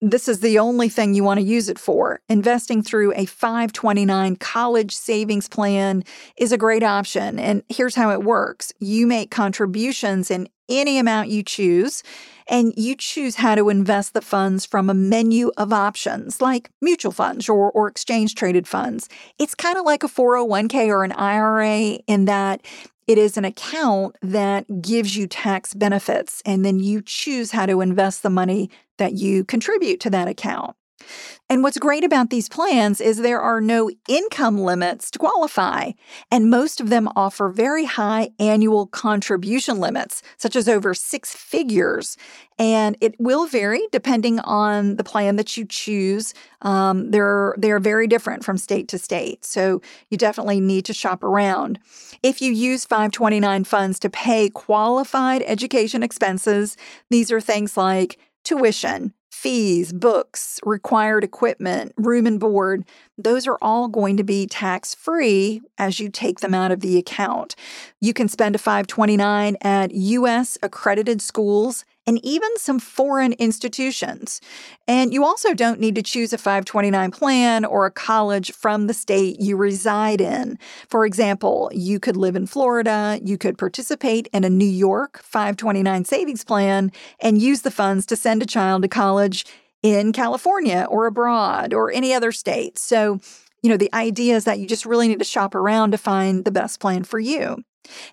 This 0.01 0.27
is 0.27 0.39
the 0.39 0.58
only 0.58 0.89
thing 0.89 1.13
you 1.13 1.24
want 1.24 1.39
to 1.39 1.46
use 1.46 1.70
it 1.70 1.77
for. 1.77 2.22
Investing 2.27 2.81
through 2.81 3.13
a 3.15 3.25
529 3.25 4.36
college 4.38 4.96
savings 4.96 5.48
plan 5.48 6.03
is 6.38 6.51
a 6.51 6.58
great 6.58 6.81
option. 6.81 7.38
And 7.38 7.63
here's 7.70 7.96
how 7.96 8.10
it 8.12 8.24
works 8.24 8.74
you 8.79 9.05
make 9.05 9.29
contributions 9.29 10.31
in 10.31 10.50
any 10.67 10.98
amount 10.98 11.29
you 11.29 11.43
choose, 11.43 12.01
and 12.48 12.74
you 12.77 12.96
choose 12.96 13.36
how 13.36 13.55
to 13.55 13.70
invest 13.70 14.13
the 14.13 14.22
funds 14.22 14.65
from 14.65 14.89
a 14.89 14.93
menu 14.93 15.51
of 15.58 15.72
options 15.72 16.41
like 16.41 16.72
mutual 16.81 17.12
funds 17.12 17.48
or, 17.48 17.72
or 17.72 17.88
exchange 17.88 18.36
traded 18.36 18.67
funds. 18.67 19.08
It's 19.38 19.53
kind 19.53 19.77
of 19.77 19.86
like 19.86 20.03
a 20.03 20.08
401k 20.08 20.88
or 20.88 21.03
an 21.03 21.12
IRA 21.12 22.00
in 22.08 22.25
that 22.25 22.62
it 23.12 23.18
is 23.18 23.36
an 23.36 23.44
account 23.44 24.15
that 24.22 24.82
gives 24.82 25.18
you 25.18 25.27
tax 25.27 25.74
benefits, 25.74 26.41
and 26.46 26.63
then 26.63 26.80
you 26.80 27.01
choose 27.01 27.51
how 27.51 27.65
to 27.65 27.82
invest 27.82 28.24
the 28.24 28.30
money 28.30 28.70
that 28.98 29.13
you 29.13 29.44
contribute 29.44 30.00
to 30.00 30.10
that 30.10 30.30
account. 30.30 30.77
And 31.51 31.63
what's 31.63 31.77
great 31.77 32.05
about 32.05 32.29
these 32.29 32.48
plans 32.48 33.01
is 33.01 33.17
there 33.17 33.41
are 33.41 33.60
no 33.60 33.91
income 34.08 34.58
limits 34.58 35.12
to 35.12 35.20
qualify, 35.20 35.91
and 36.31 36.50
most 36.50 36.79
of 36.79 36.89
them 36.89 37.10
offer 37.13 37.50
very 37.50 37.84
high 37.84 38.29
annual 38.39 38.88
contribution 38.88 39.79
limits, 39.81 40.24
such 40.38 40.55
as 40.55 40.70
over 40.70 40.93
six 40.93 41.36
figures. 41.36 42.15
And 42.58 42.96
it 43.01 43.15
will 43.20 43.48
vary 43.48 43.81
depending 43.91 44.39
on 44.39 44.96
the 44.96 45.03
plan 45.03 45.36
that 45.36 45.58
you 45.58 45.65
choose. 45.65 46.34
Um, 46.62 47.12
they're 47.12 47.53
they're 47.58 47.79
very 47.79 48.08
different 48.08 48.46
from 48.46 48.58
state 48.58 48.88
to 48.88 48.98
state, 48.98 49.43
so 49.43 49.81
you 50.10 50.17
definitely 50.17 50.62
need 50.62 50.86
to 50.86 50.93
shop 50.93 51.22
around. 51.22 51.79
If 52.24 52.41
you 52.41 52.53
use 52.53 52.86
529 52.86 53.65
funds 53.65 54.00
to 54.00 54.10
pay 54.10 54.50
qualified 54.50 55.43
education 55.46 56.01
expenses, 56.01 56.77
these 57.10 57.29
are 57.29 57.41
things 57.41 57.75
like 57.75 58.20
tuition, 58.43 59.13
fees, 59.32 59.94
books, 59.94 60.60
required 60.64 61.24
equipment, 61.24 61.94
room 61.98 62.28
and 62.28 62.40
board, 62.40 62.86
those 63.18 63.48
are 63.48 63.58
all 63.62 63.88
going 63.88 64.18
to 64.18 64.24
be 64.24 64.46
tax 64.46 64.94
free 64.94 65.62
as 65.78 66.00
you 66.00 66.10
take 66.10 66.42
them 66.42 66.54
out 66.54 66.72
of 66.72 66.82
the 66.82 66.98
account. 66.98 67.56
You 68.00 68.14
can 68.14 68.28
spend 68.28 68.56
a 68.56 68.60
529 68.60 69.58
at 69.62 69.94
US 69.94 70.58
accredited 70.62 71.22
schools 71.22 71.86
and 72.08 72.24
even 72.25 72.50
some 72.58 72.79
foreign 72.79 73.34
institutions. 73.34 74.41
And 74.88 75.13
you 75.13 75.24
also 75.24 75.53
don't 75.53 75.79
need 75.79 75.96
to 75.96 76.01
choose 76.01 76.34
a 76.34 76.38
529 76.38 77.12
plan 77.12 77.65
or 77.65 77.86
a 77.86 77.91
college 77.91 78.51
from 78.53 78.88
the 78.88 78.93
state 78.93 79.39
you 79.39 79.55
reside 79.55 80.20
in. 80.22 80.58
For 80.89 81.05
example, 81.05 81.70
you 81.74 82.00
could 82.00 82.17
live 82.17 82.36
in 82.36 82.48
Florida, 82.48 83.20
you 83.24 83.38
could 83.38 83.58
participate 83.58 84.27
in 84.34 84.43
a 84.43 84.50
New 84.50 84.65
York 84.65 85.22
529 85.24 86.05
savings 86.05 86.43
plan 86.43 86.91
and 87.20 87.41
use 87.41 87.62
the 87.62 87.72
funds 87.72 88.05
to 88.08 88.15
send 88.15 88.41
a 88.41 88.48
child 88.48 88.81
to 88.81 88.88
college 88.88 89.46
in 89.84 90.12
California 90.12 90.86
or 90.89 91.05
abroad 91.05 91.74
or 91.74 91.91
any 91.91 92.13
other 92.13 92.31
state. 92.31 92.77
So, 92.77 93.20
you 93.63 93.70
know, 93.70 93.77
the 93.77 93.93
idea 93.93 94.36
is 94.36 94.46
that 94.46 94.60
you 94.60 94.67
just 94.67 94.86
really 94.86 95.08
need 95.08 95.20
to 95.20 95.25
shop 95.25 95.55
around 95.55 95.91
to 95.91 95.98
find 95.98 96.46
the 96.46 96.51
best 96.51 96.79
plan 96.79 97.03
for 97.03 97.20
you. 97.20 97.63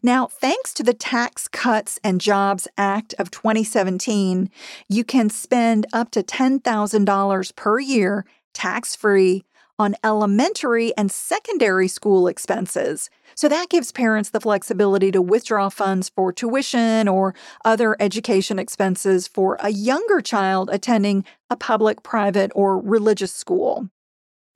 Now, 0.03 0.27
thanks 0.27 0.73
to 0.75 0.83
the 0.83 0.95
Tax 0.95 1.49
Cuts 1.49 1.99
and 2.03 2.21
Jobs 2.21 2.69
Act 2.77 3.15
of 3.19 3.31
2017, 3.31 4.51
you 4.89 5.05
can 5.05 5.31
spend 5.31 5.87
up 5.93 6.11
to 6.13 6.23
$10,000 6.23 7.57
per 7.57 7.79
year 7.79 8.25
tax 8.55 8.97
free 8.97 9.45
on 9.79 9.95
elementary 10.03 10.97
and 10.97 11.11
secondary 11.11 11.87
school 11.87 12.27
expenses. 12.27 13.11
So 13.37 13.49
that 13.49 13.69
gives 13.69 13.93
parents 13.93 14.31
the 14.31 14.41
flexibility 14.41 15.13
to 15.13 15.23
withdraw 15.23 15.69
funds 15.69 16.09
for 16.09 16.33
tuition 16.33 17.07
or 17.07 17.35
other 17.65 17.97
education 18.01 18.59
expenses 18.59 19.29
for 19.29 19.57
a 19.61 19.69
younger 19.69 20.21
child 20.21 20.71
attending 20.73 21.25
a 21.49 21.57
public, 21.57 22.03
private, 22.03 22.51
or 22.57 22.81
religious 22.81 23.33
school. 23.33 23.89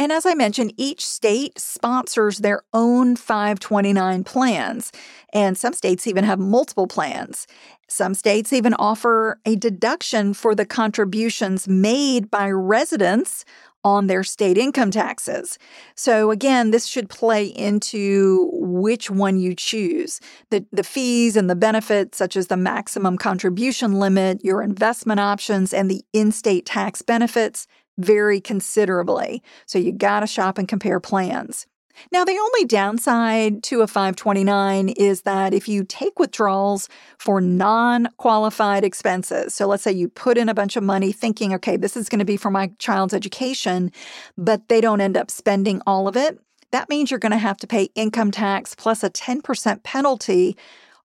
And 0.02 0.10
as 0.10 0.26
I 0.26 0.34
mentioned, 0.34 0.74
each 0.76 1.06
state 1.06 1.60
sponsors 1.60 2.38
their 2.38 2.64
own 2.72 3.14
529 3.14 4.24
plans, 4.24 4.90
and 5.32 5.56
some 5.56 5.72
states 5.74 6.08
even 6.08 6.24
have 6.24 6.40
multiple 6.40 6.88
plans. 6.88 7.46
Some 7.86 8.14
states 8.14 8.52
even 8.52 8.74
offer 8.74 9.38
a 9.46 9.54
deduction 9.54 10.34
for 10.34 10.56
the 10.56 10.66
contributions 10.66 11.68
made 11.68 12.32
by 12.32 12.50
residents 12.50 13.44
on 13.84 14.08
their 14.08 14.24
state 14.24 14.58
income 14.58 14.90
taxes. 14.90 15.56
So 15.94 16.32
again, 16.32 16.72
this 16.72 16.86
should 16.86 17.08
play 17.08 17.46
into 17.46 18.50
which 18.52 19.08
one 19.08 19.38
you 19.38 19.54
choose. 19.54 20.18
The, 20.50 20.66
the 20.72 20.82
fees 20.82 21.36
and 21.36 21.48
the 21.48 21.54
benefits, 21.54 22.18
such 22.18 22.36
as 22.36 22.48
the 22.48 22.56
maximum 22.56 23.18
contribution 23.18 24.00
limit, 24.00 24.44
your 24.44 24.62
investment 24.62 25.20
options, 25.20 25.72
and 25.72 25.88
the 25.88 26.02
in 26.12 26.32
state 26.32 26.66
tax 26.66 27.02
benefits, 27.02 27.68
vary 27.98 28.40
considerably. 28.40 29.42
So 29.66 29.78
you 29.78 29.92
got 29.92 30.20
to 30.20 30.26
shop 30.26 30.58
and 30.58 30.68
compare 30.68 31.00
plans. 31.00 31.66
Now, 32.10 32.24
the 32.24 32.38
only 32.38 32.64
downside 32.64 33.62
to 33.64 33.82
a 33.82 33.86
529 33.86 34.88
is 34.90 35.22
that 35.22 35.52
if 35.52 35.68
you 35.68 35.84
take 35.84 36.18
withdrawals 36.18 36.88
for 37.18 37.40
non 37.40 38.08
qualified 38.16 38.82
expenses, 38.82 39.54
so 39.54 39.66
let's 39.66 39.82
say 39.82 39.92
you 39.92 40.08
put 40.08 40.38
in 40.38 40.48
a 40.48 40.54
bunch 40.54 40.76
of 40.76 40.82
money 40.82 41.12
thinking, 41.12 41.52
okay, 41.54 41.76
this 41.76 41.96
is 41.96 42.08
going 42.08 42.18
to 42.18 42.24
be 42.24 42.38
for 42.38 42.50
my 42.50 42.70
child's 42.78 43.14
education, 43.14 43.92
but 44.38 44.68
they 44.68 44.80
don't 44.80 45.02
end 45.02 45.16
up 45.16 45.30
spending 45.30 45.82
all 45.86 46.08
of 46.08 46.16
it, 46.16 46.38
that 46.72 46.88
means 46.88 47.10
you're 47.10 47.20
going 47.20 47.32
to 47.32 47.38
have 47.38 47.58
to 47.58 47.66
pay 47.66 47.90
income 47.94 48.30
tax 48.30 48.74
plus 48.74 49.04
a 49.04 49.10
10% 49.10 49.82
penalty 49.82 50.56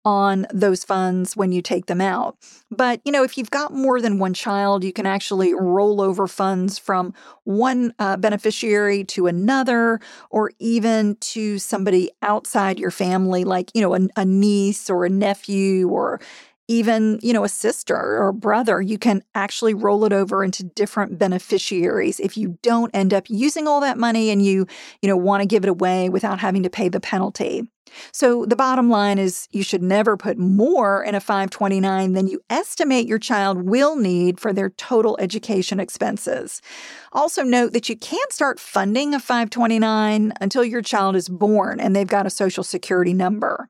on 0.08 0.48
those 0.54 0.86
funds 0.86 1.36
when 1.36 1.52
you 1.52 1.62
take 1.62 1.88
them 1.88 2.00
out. 2.00 2.38
But, 2.72 3.02
you 3.04 3.12
know, 3.12 3.24
if 3.26 3.38
you've 3.38 3.52
got 3.52 3.74
more 3.74 4.00
than 4.00 4.20
one 4.20 4.34
child, 4.34 4.86
you 4.86 4.94
can 4.94 5.06
actually 5.06 5.54
roll 5.54 6.00
over 6.00 6.28
funds 6.28 6.80
from 6.80 7.14
one 7.44 7.94
uh, 8.00 8.16
beneficiary 8.16 9.04
to 9.04 9.28
another 9.28 10.00
or 10.30 10.52
even 10.60 11.18
to 11.18 11.60
somebody 11.60 12.10
outside 12.22 12.80
your 12.80 12.90
family, 12.90 13.44
like, 13.44 13.70
you 13.74 13.82
know, 13.82 13.96
a, 13.96 14.08
a 14.16 14.24
niece 14.24 14.90
or 14.90 15.04
a 15.04 15.10
nephew 15.10 15.90
or 15.90 16.22
even, 16.68 17.20
you 17.22 17.34
know, 17.34 17.44
a 17.44 17.50
sister 17.50 17.96
or 17.96 18.30
a 18.30 18.34
brother, 18.34 18.82
you 18.82 18.98
can 18.98 19.24
actually 19.36 19.74
roll 19.74 20.04
it 20.06 20.14
over 20.14 20.44
into 20.44 20.64
different 20.64 21.18
beneficiaries 21.18 22.20
if 22.20 22.38
you 22.38 22.58
don't 22.62 22.94
end 22.94 23.14
up 23.14 23.30
using 23.30 23.68
all 23.68 23.82
that 23.82 23.98
money 23.98 24.30
and 24.30 24.44
you, 24.44 24.68
you 25.02 25.08
know, 25.08 25.18
want 25.18 25.42
to 25.42 25.48
give 25.48 25.64
it 25.64 25.70
away 25.70 26.10
without 26.10 26.40
having 26.40 26.64
to 26.64 26.70
pay 26.70 26.90
the 26.90 27.00
penalty. 27.00 27.64
So 28.12 28.46
the 28.46 28.56
bottom 28.56 28.90
line 28.90 29.18
is 29.18 29.48
you 29.52 29.64
should 29.64 29.82
never 29.82 30.18
put 30.18 30.38
more 30.38 31.04
in 31.04 31.16
a 31.16 31.22
529 31.22 32.14
than 32.14 32.28
you 32.28 32.42
estimate 32.50 33.08
your 33.08 33.20
child 33.20 33.64
will 33.64 33.96
need 33.96 34.40
for 34.40 34.52
their 34.52 34.72
total 34.72 35.18
education 35.22 35.80
expenses. 35.80 36.62
Also 37.14 37.44
note 37.44 37.72
that 37.74 37.88
you 37.88 37.96
can't 37.96 38.34
start 38.34 38.60
funding 38.60 39.14
a 39.14 39.20
529 39.20 40.34
until 40.42 40.66
your 40.66 40.82
child 40.82 41.16
is 41.16 41.30
born 41.30 41.80
and 41.80 41.96
they've 41.96 42.08
got 42.08 42.26
a 42.26 42.30
social 42.30 42.64
security 42.64 43.14
number. 43.14 43.70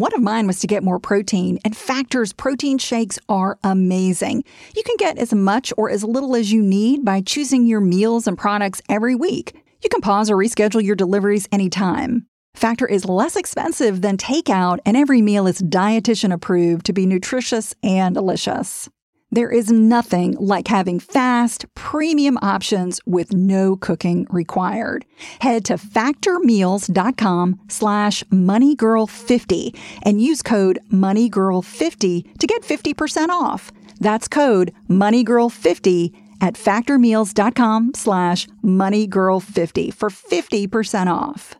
One 0.00 0.14
of 0.14 0.22
mine 0.22 0.46
was 0.46 0.60
to 0.60 0.66
get 0.66 0.82
more 0.82 0.98
protein, 0.98 1.58
and 1.62 1.76
Factor's 1.76 2.32
protein 2.32 2.78
shakes 2.78 3.18
are 3.28 3.58
amazing. 3.62 4.44
You 4.74 4.82
can 4.82 4.96
get 4.96 5.18
as 5.18 5.34
much 5.34 5.74
or 5.76 5.90
as 5.90 6.02
little 6.02 6.34
as 6.36 6.50
you 6.50 6.62
need 6.62 7.04
by 7.04 7.20
choosing 7.20 7.66
your 7.66 7.82
meals 7.82 8.26
and 8.26 8.38
products 8.38 8.80
every 8.88 9.14
week. 9.14 9.62
You 9.82 9.90
can 9.90 10.00
pause 10.00 10.30
or 10.30 10.38
reschedule 10.38 10.82
your 10.82 10.96
deliveries 10.96 11.46
anytime. 11.52 12.24
Factor 12.54 12.86
is 12.86 13.04
less 13.04 13.36
expensive 13.36 14.00
than 14.00 14.16
takeout, 14.16 14.78
and 14.86 14.96
every 14.96 15.20
meal 15.20 15.46
is 15.46 15.60
dietitian 15.60 16.32
approved 16.32 16.86
to 16.86 16.94
be 16.94 17.04
nutritious 17.04 17.74
and 17.82 18.14
delicious. 18.14 18.88
There 19.32 19.50
is 19.50 19.70
nothing 19.70 20.32
like 20.40 20.66
having 20.66 20.98
fast, 20.98 21.64
premium 21.74 22.36
options 22.42 23.00
with 23.06 23.32
no 23.32 23.76
cooking 23.76 24.26
required. 24.28 25.04
Head 25.40 25.64
to 25.66 25.74
factormeals.com 25.74 27.60
slash 27.68 28.24
moneygirl50 28.24 29.78
and 30.02 30.20
use 30.20 30.42
code 30.42 30.80
moneygirl50 30.92 32.38
to 32.38 32.46
get 32.46 32.62
50% 32.62 33.28
off. 33.28 33.70
That's 34.00 34.26
code 34.26 34.72
moneygirl50 34.88 36.12
at 36.40 36.54
factormeals.com 36.54 37.92
slash 37.94 38.48
moneygirl50 38.64 39.94
for 39.94 40.08
50% 40.08 41.06
off. 41.06 41.54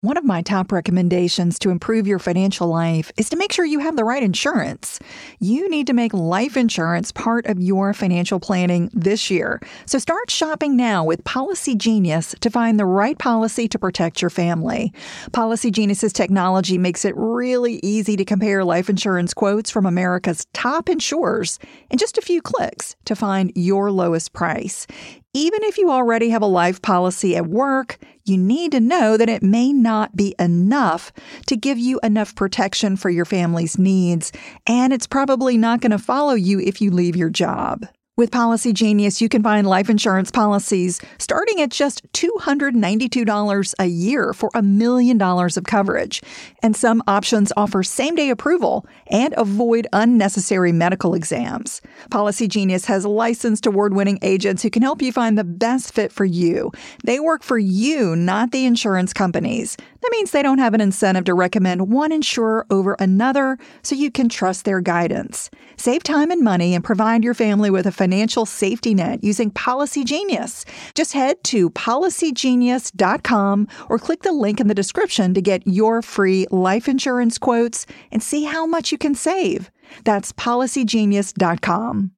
One 0.00 0.16
of 0.16 0.22
my 0.22 0.42
top 0.42 0.70
recommendations 0.70 1.58
to 1.58 1.70
improve 1.70 2.06
your 2.06 2.20
financial 2.20 2.68
life 2.68 3.10
is 3.16 3.28
to 3.30 3.36
make 3.36 3.50
sure 3.50 3.64
you 3.64 3.80
have 3.80 3.96
the 3.96 4.04
right 4.04 4.22
insurance. 4.22 5.00
You 5.40 5.68
need 5.68 5.88
to 5.88 5.92
make 5.92 6.14
life 6.14 6.56
insurance 6.56 7.10
part 7.10 7.46
of 7.46 7.58
your 7.58 7.92
financial 7.92 8.38
planning 8.38 8.90
this 8.92 9.28
year. 9.28 9.60
So 9.86 9.98
start 9.98 10.30
shopping 10.30 10.76
now 10.76 11.02
with 11.02 11.24
Policy 11.24 11.74
Genius 11.74 12.32
to 12.42 12.48
find 12.48 12.78
the 12.78 12.84
right 12.84 13.18
policy 13.18 13.66
to 13.66 13.76
protect 13.76 14.22
your 14.22 14.30
family. 14.30 14.92
Policy 15.32 15.72
Genius's 15.72 16.12
technology 16.12 16.78
makes 16.78 17.04
it 17.04 17.16
really 17.16 17.80
easy 17.82 18.14
to 18.18 18.24
compare 18.24 18.64
life 18.64 18.88
insurance 18.88 19.34
quotes 19.34 19.68
from 19.68 19.84
America's 19.84 20.46
top 20.54 20.88
insurers 20.88 21.58
in 21.90 21.98
just 21.98 22.18
a 22.18 22.22
few 22.22 22.40
clicks 22.40 22.94
to 23.06 23.16
find 23.16 23.50
your 23.56 23.90
lowest 23.90 24.32
price. 24.32 24.86
Even 25.34 25.62
if 25.62 25.76
you 25.76 25.90
already 25.90 26.30
have 26.30 26.40
a 26.40 26.46
life 26.46 26.80
policy 26.80 27.36
at 27.36 27.46
work, 27.46 27.98
you 28.24 28.38
need 28.38 28.72
to 28.72 28.80
know 28.80 29.16
that 29.16 29.28
it 29.28 29.42
may 29.42 29.72
not 29.72 30.16
be 30.16 30.34
enough 30.38 31.12
to 31.46 31.56
give 31.56 31.78
you 31.78 32.00
enough 32.02 32.34
protection 32.34 32.96
for 32.96 33.10
your 33.10 33.26
family's 33.26 33.78
needs, 33.78 34.32
and 34.66 34.92
it's 34.92 35.06
probably 35.06 35.58
not 35.58 35.82
going 35.82 35.90
to 35.90 35.98
follow 35.98 36.32
you 36.34 36.60
if 36.60 36.80
you 36.80 36.90
leave 36.90 37.14
your 37.14 37.30
job. 37.30 37.86
With 38.18 38.32
Policy 38.32 38.72
Genius, 38.72 39.20
you 39.20 39.28
can 39.28 39.44
find 39.44 39.64
life 39.64 39.88
insurance 39.88 40.32
policies 40.32 41.00
starting 41.18 41.60
at 41.60 41.70
just 41.70 42.02
$292 42.14 43.74
a 43.78 43.86
year 43.86 44.32
for 44.32 44.50
a 44.54 44.60
million 44.60 45.18
dollars 45.18 45.56
of 45.56 45.62
coverage. 45.66 46.20
And 46.60 46.74
some 46.74 47.00
options 47.06 47.52
offer 47.56 47.84
same 47.84 48.16
day 48.16 48.30
approval 48.30 48.84
and 49.06 49.34
avoid 49.36 49.86
unnecessary 49.92 50.72
medical 50.72 51.14
exams. 51.14 51.80
Policy 52.10 52.48
Genius 52.48 52.86
has 52.86 53.06
licensed 53.06 53.66
award 53.66 53.94
winning 53.94 54.18
agents 54.22 54.64
who 54.64 54.70
can 54.70 54.82
help 54.82 55.00
you 55.00 55.12
find 55.12 55.38
the 55.38 55.44
best 55.44 55.94
fit 55.94 56.10
for 56.10 56.24
you. 56.24 56.72
They 57.04 57.20
work 57.20 57.44
for 57.44 57.56
you, 57.56 58.16
not 58.16 58.50
the 58.50 58.66
insurance 58.66 59.12
companies. 59.12 59.76
That 60.00 60.10
means 60.10 60.32
they 60.32 60.42
don't 60.42 60.58
have 60.58 60.74
an 60.74 60.80
incentive 60.80 61.24
to 61.26 61.34
recommend 61.34 61.92
one 61.92 62.10
insurer 62.10 62.66
over 62.68 62.96
another, 62.98 63.58
so 63.82 63.94
you 63.94 64.10
can 64.10 64.28
trust 64.28 64.64
their 64.64 64.80
guidance. 64.80 65.50
Save 65.76 66.02
time 66.02 66.32
and 66.32 66.42
money 66.42 66.74
and 66.74 66.82
provide 66.82 67.22
your 67.22 67.34
family 67.34 67.70
with 67.70 67.86
a 67.86 67.92
financial 67.92 68.07
safety 68.46 68.94
net 68.94 69.22
using 69.22 69.50
Policy 69.50 70.04
Genius. 70.04 70.64
Just 70.94 71.12
head 71.12 71.42
to 71.44 71.70
policygenius.com 71.70 73.68
or 73.88 73.98
click 73.98 74.22
the 74.22 74.32
link 74.32 74.60
in 74.60 74.68
the 74.68 74.74
description 74.74 75.34
to 75.34 75.40
get 75.40 75.66
your 75.66 76.02
free 76.02 76.46
life 76.50 76.88
insurance 76.88 77.38
quotes 77.38 77.86
and 78.12 78.22
see 78.22 78.44
how 78.44 78.66
much 78.66 78.92
you 78.92 78.98
can 78.98 79.14
save. 79.14 79.70
That's 80.04 80.32
policygenius.com. 80.32 82.12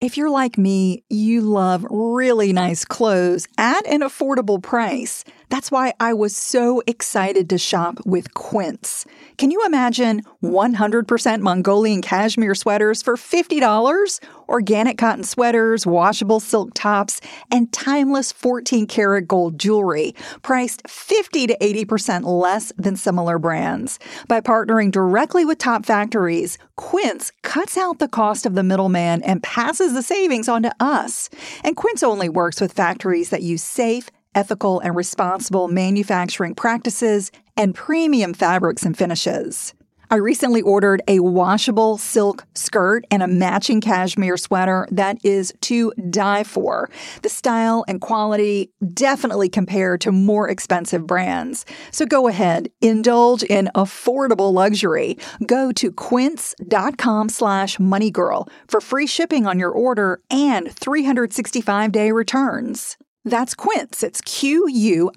If 0.00 0.16
you're 0.16 0.30
like 0.30 0.56
me, 0.56 1.04
you 1.10 1.42
love 1.42 1.86
really 1.90 2.54
nice 2.54 2.86
clothes 2.86 3.46
at 3.58 3.86
an 3.86 4.00
affordable 4.00 4.62
price. 4.62 5.24
That's 5.50 5.72
why 5.72 5.94
I 5.98 6.14
was 6.14 6.36
so 6.36 6.80
excited 6.86 7.50
to 7.50 7.58
shop 7.58 7.98
with 8.06 8.34
Quince. 8.34 9.04
Can 9.36 9.50
you 9.50 9.60
imagine 9.66 10.22
100% 10.44 11.40
Mongolian 11.40 12.02
cashmere 12.02 12.54
sweaters 12.54 13.02
for 13.02 13.16
$50? 13.16 14.20
Organic 14.48 14.96
cotton 14.96 15.24
sweaters, 15.24 15.84
washable 15.86 16.38
silk 16.38 16.70
tops, 16.74 17.20
and 17.50 17.72
timeless 17.72 18.30
14 18.30 18.86
karat 18.86 19.26
gold 19.26 19.58
jewelry, 19.58 20.14
priced 20.42 20.88
50 20.88 21.48
to 21.48 21.56
80% 21.60 22.24
less 22.24 22.72
than 22.76 22.96
similar 22.96 23.38
brands. 23.40 23.98
By 24.28 24.40
partnering 24.40 24.92
directly 24.92 25.44
with 25.44 25.58
top 25.58 25.84
factories, 25.84 26.58
Quince 26.76 27.32
cuts 27.42 27.76
out 27.76 27.98
the 27.98 28.08
cost 28.08 28.46
of 28.46 28.54
the 28.54 28.62
middleman 28.62 29.20
and 29.22 29.42
passes 29.42 29.94
the 29.94 30.02
savings 30.02 30.48
on 30.48 30.62
to 30.62 30.74
us. 30.78 31.28
And 31.64 31.76
Quince 31.76 32.04
only 32.04 32.28
works 32.28 32.60
with 32.60 32.72
factories 32.72 33.30
that 33.30 33.42
use 33.42 33.62
safe, 33.62 34.10
ethical, 34.34 34.80
and 34.80 34.96
responsible 34.96 35.68
manufacturing 35.68 36.54
practices, 36.54 37.30
and 37.56 37.74
premium 37.74 38.34
fabrics 38.34 38.84
and 38.84 38.96
finishes. 38.96 39.74
I 40.12 40.16
recently 40.16 40.60
ordered 40.60 41.02
a 41.06 41.20
washable 41.20 41.96
silk 41.96 42.44
skirt 42.56 43.04
and 43.12 43.22
a 43.22 43.28
matching 43.28 43.80
cashmere 43.80 44.36
sweater 44.36 44.88
that 44.90 45.24
is 45.24 45.54
to 45.60 45.92
die 46.10 46.42
for. 46.42 46.90
The 47.22 47.28
style 47.28 47.84
and 47.86 48.00
quality 48.00 48.70
definitely 48.92 49.48
compare 49.48 49.96
to 49.98 50.10
more 50.10 50.48
expensive 50.48 51.06
brands. 51.06 51.64
So 51.92 52.06
go 52.06 52.26
ahead, 52.26 52.70
indulge 52.80 53.44
in 53.44 53.70
affordable 53.76 54.52
luxury. 54.52 55.16
Go 55.46 55.70
to 55.72 55.92
quince.com 55.92 57.28
slash 57.28 57.76
moneygirl 57.76 58.48
for 58.66 58.80
free 58.80 59.06
shipping 59.06 59.46
on 59.46 59.60
your 59.60 59.70
order 59.70 60.20
and 60.28 60.72
365 60.72 61.92
day 61.92 62.10
returns. 62.10 62.96
That's 63.24 63.54
Quince. 63.54 64.02
It's 64.02 64.20
Q-U-I-N-C-E 64.22 65.10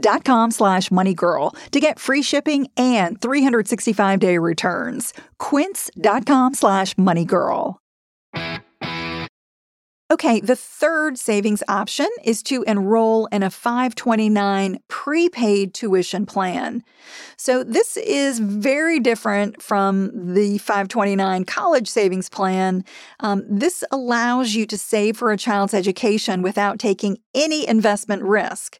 dot 0.00 0.24
com 0.24 0.50
slash 0.50 0.90
moneygirl 0.90 1.54
to 1.70 1.80
get 1.80 1.98
free 1.98 2.22
shipping 2.22 2.68
and 2.76 3.18
365-day 3.20 4.38
returns. 4.38 5.14
Quince.com 5.38 6.54
slash 6.54 6.94
moneygirl. 6.94 7.76
Okay, 10.08 10.38
the 10.38 10.54
third 10.54 11.18
savings 11.18 11.64
option 11.66 12.06
is 12.22 12.40
to 12.44 12.62
enroll 12.62 13.26
in 13.26 13.42
a 13.42 13.50
529 13.50 14.78
prepaid 14.86 15.74
tuition 15.74 16.26
plan. 16.26 16.84
So, 17.36 17.64
this 17.64 17.96
is 17.96 18.38
very 18.38 19.00
different 19.00 19.60
from 19.60 20.34
the 20.34 20.58
529 20.58 21.44
college 21.44 21.88
savings 21.88 22.28
plan. 22.28 22.84
Um, 23.18 23.42
this 23.48 23.82
allows 23.90 24.54
you 24.54 24.64
to 24.66 24.78
save 24.78 25.16
for 25.16 25.32
a 25.32 25.36
child's 25.36 25.74
education 25.74 26.40
without 26.40 26.78
taking 26.78 27.18
any 27.34 27.66
investment 27.66 28.22
risk. 28.22 28.78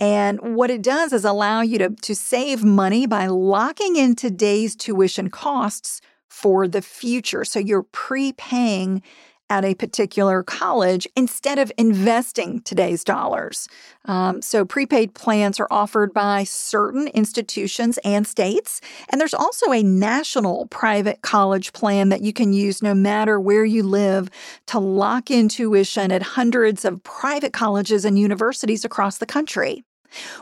And 0.00 0.56
what 0.56 0.70
it 0.70 0.82
does 0.82 1.12
is 1.12 1.24
allow 1.24 1.60
you 1.60 1.78
to, 1.78 1.90
to 1.90 2.16
save 2.16 2.64
money 2.64 3.06
by 3.06 3.28
locking 3.28 3.94
in 3.94 4.16
today's 4.16 4.74
tuition 4.74 5.30
costs 5.30 6.00
for 6.28 6.66
the 6.66 6.82
future. 6.82 7.44
So, 7.44 7.60
you're 7.60 7.84
prepaying 7.84 9.02
at 9.50 9.64
a 9.64 9.74
particular 9.74 10.42
college 10.42 11.06
instead 11.16 11.58
of 11.58 11.70
investing 11.76 12.60
today's 12.62 13.04
dollars. 13.04 13.68
Um, 14.06 14.42
so, 14.42 14.64
prepaid 14.64 15.14
plans 15.14 15.60
are 15.60 15.68
offered 15.70 16.12
by 16.12 16.44
certain 16.44 17.08
institutions 17.08 17.98
and 18.04 18.26
states. 18.26 18.80
And 19.10 19.20
there's 19.20 19.34
also 19.34 19.72
a 19.72 19.82
national 19.82 20.66
private 20.66 21.22
college 21.22 21.72
plan 21.72 22.08
that 22.08 22.22
you 22.22 22.32
can 22.32 22.52
use 22.52 22.82
no 22.82 22.94
matter 22.94 23.38
where 23.38 23.64
you 23.64 23.82
live 23.82 24.30
to 24.66 24.78
lock 24.78 25.30
in 25.30 25.48
tuition 25.48 26.12
at 26.12 26.22
hundreds 26.22 26.84
of 26.84 27.02
private 27.02 27.52
colleges 27.52 28.04
and 28.04 28.18
universities 28.18 28.84
across 28.84 29.18
the 29.18 29.26
country. 29.26 29.84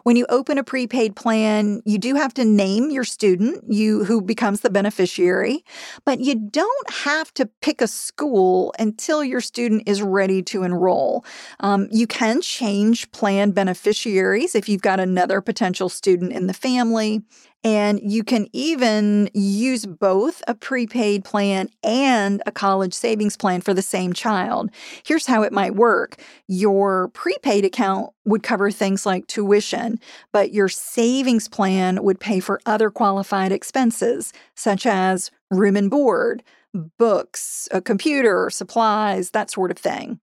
When 0.02 0.16
you 0.16 0.26
open 0.28 0.58
a 0.58 0.64
prepaid 0.64 1.16
plan, 1.16 1.82
you 1.84 1.98
do 1.98 2.14
have 2.14 2.34
to 2.34 2.44
name 2.44 2.90
your 2.90 3.04
student, 3.04 3.64
you 3.68 4.04
who 4.04 4.20
becomes 4.22 4.60
the 4.60 4.70
beneficiary, 4.70 5.64
but 6.04 6.20
you 6.20 6.34
don't 6.34 6.90
have 6.90 7.32
to 7.34 7.46
pick 7.60 7.80
a 7.80 7.86
school 7.86 8.74
until 8.78 9.22
your 9.24 9.40
student 9.40 9.84
is 9.86 10.02
ready 10.02 10.42
to 10.42 10.62
enroll. 10.62 11.24
Um, 11.60 11.88
you 11.90 12.06
can 12.06 12.40
change 12.40 13.10
plan 13.12 13.52
beneficiaries 13.52 14.54
if 14.54 14.68
you've 14.68 14.82
got 14.82 15.00
another 15.00 15.40
potential 15.40 15.88
student 15.88 16.32
in 16.32 16.46
the 16.46 16.54
family. 16.54 17.22
And 17.64 18.00
you 18.02 18.24
can 18.24 18.48
even 18.52 19.30
use 19.34 19.86
both 19.86 20.42
a 20.48 20.54
prepaid 20.54 21.24
plan 21.24 21.68
and 21.84 22.42
a 22.44 22.50
college 22.50 22.92
savings 22.92 23.36
plan 23.36 23.60
for 23.60 23.72
the 23.72 23.82
same 23.82 24.12
child. 24.12 24.70
Here's 25.04 25.26
how 25.26 25.42
it 25.42 25.52
might 25.52 25.76
work 25.76 26.16
your 26.48 27.08
prepaid 27.08 27.64
account 27.64 28.10
would 28.24 28.42
cover 28.42 28.70
things 28.70 29.06
like 29.06 29.26
tuition, 29.28 30.00
but 30.32 30.52
your 30.52 30.68
savings 30.68 31.48
plan 31.48 32.02
would 32.02 32.18
pay 32.18 32.40
for 32.40 32.60
other 32.66 32.90
qualified 32.90 33.52
expenses, 33.52 34.32
such 34.56 34.84
as 34.84 35.30
room 35.50 35.76
and 35.76 35.90
board, 35.90 36.42
books, 36.98 37.68
a 37.70 37.80
computer, 37.80 38.50
supplies, 38.50 39.30
that 39.30 39.50
sort 39.50 39.70
of 39.70 39.78
thing. 39.78 40.18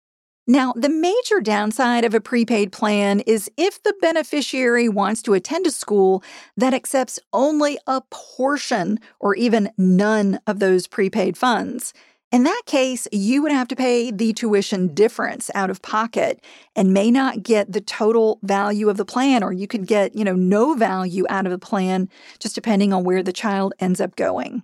Now, 0.49 0.73
the 0.75 0.89
major 0.89 1.41
downside 1.41 2.03
of 2.03 2.15
a 2.15 2.19
prepaid 2.19 2.71
plan 2.71 3.19
is 3.19 3.51
if 3.55 3.83
the 3.83 3.93
beneficiary 4.01 4.89
wants 4.89 5.21
to 5.21 5.35
attend 5.35 5.67
a 5.67 5.71
school 5.71 6.23
that 6.57 6.73
accepts 6.73 7.19
only 7.31 7.77
a 7.85 8.01
portion 8.09 8.99
or 9.19 9.35
even 9.35 9.69
none 9.77 10.39
of 10.47 10.57
those 10.57 10.87
prepaid 10.87 11.37
funds. 11.37 11.93
In 12.31 12.45
that 12.45 12.63
case, 12.65 13.07
you 13.11 13.43
would 13.43 13.51
have 13.51 13.67
to 13.67 13.75
pay 13.75 14.09
the 14.09 14.33
tuition 14.33 14.87
difference 14.95 15.51
out 15.53 15.69
of 15.69 15.83
pocket 15.83 16.43
and 16.75 16.95
may 16.95 17.11
not 17.11 17.43
get 17.43 17.71
the 17.71 17.81
total 17.81 18.39
value 18.41 18.89
of 18.89 18.97
the 18.97 19.05
plan, 19.05 19.43
or 19.43 19.53
you 19.53 19.67
could 19.67 19.85
get, 19.85 20.15
you 20.15 20.23
know, 20.23 20.33
no 20.33 20.73
value 20.73 21.25
out 21.29 21.45
of 21.45 21.51
the 21.51 21.59
plan, 21.59 22.09
just 22.39 22.55
depending 22.55 22.91
on 22.91 23.03
where 23.03 23.21
the 23.21 23.31
child 23.31 23.75
ends 23.79 24.01
up 24.01 24.15
going. 24.15 24.63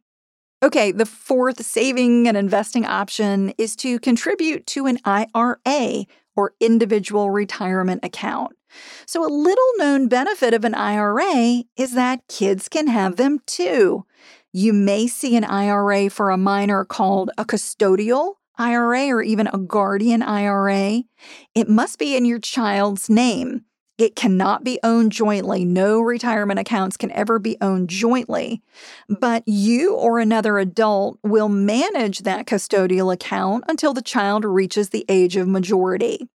Okay, 0.64 0.92
the 0.92 1.06
fourth 1.06 1.64
saving 1.66 2.28
and 2.28 2.38
investing 2.38 2.86
option 2.86 3.54
is 3.58 3.76
to 3.78 4.00
contribute 4.00 4.66
to 4.68 4.86
an 4.88 5.00
IRA 5.04 6.06
or 6.36 6.54
individual 6.60 7.30
retirement 7.30 8.04
account. 8.04 8.54
So, 9.06 9.26
a 9.26 9.32
little 9.32 9.72
known 9.78 10.08
benefit 10.08 10.54
of 10.54 10.66
an 10.66 10.74
IRA 10.74 11.64
is 11.78 11.94
that 11.94 12.28
kids 12.28 12.68
can 12.68 12.88
have 12.88 13.16
them 13.16 13.40
too. 13.46 14.06
You 14.52 14.74
may 14.74 15.08
see 15.08 15.36
an 15.36 15.44
IRA 15.44 16.10
for 16.10 16.30
a 16.30 16.38
minor 16.38 16.86
called 16.86 17.32
a 17.38 17.46
custodial 17.46 18.36
IRA 18.58 19.08
or 19.08 19.22
even 19.22 19.48
a 19.48 19.58
guardian 19.58 20.22
IRA. 20.22 21.04
It 21.54 21.70
must 21.70 22.00
be 22.00 22.16
in 22.16 22.26
your 22.26 22.40
child's 22.40 23.10
name. 23.10 23.66
It 23.98 24.16
cannot 24.16 24.64
be 24.64 24.78
owned 24.84 25.14
jointly. 25.14 25.64
No 25.64 26.02
retirement 26.02 26.60
accounts 26.60 26.98
can 26.98 27.12
ever 27.12 27.40
be 27.40 27.58
owned 27.62 27.90
jointly. 27.90 28.62
But 29.08 29.44
you 29.48 29.96
or 29.96 30.20
another 30.20 30.60
adult 30.60 31.18
will 31.24 31.48
manage 31.48 32.20
that 32.20 32.46
custodial 32.46 33.14
account 33.14 33.64
until 33.70 33.94
the 33.94 34.02
child 34.02 34.44
reaches 34.44 34.90
the 34.90 35.06
age 35.08 35.38
of 35.38 35.48
majority. 35.48 36.28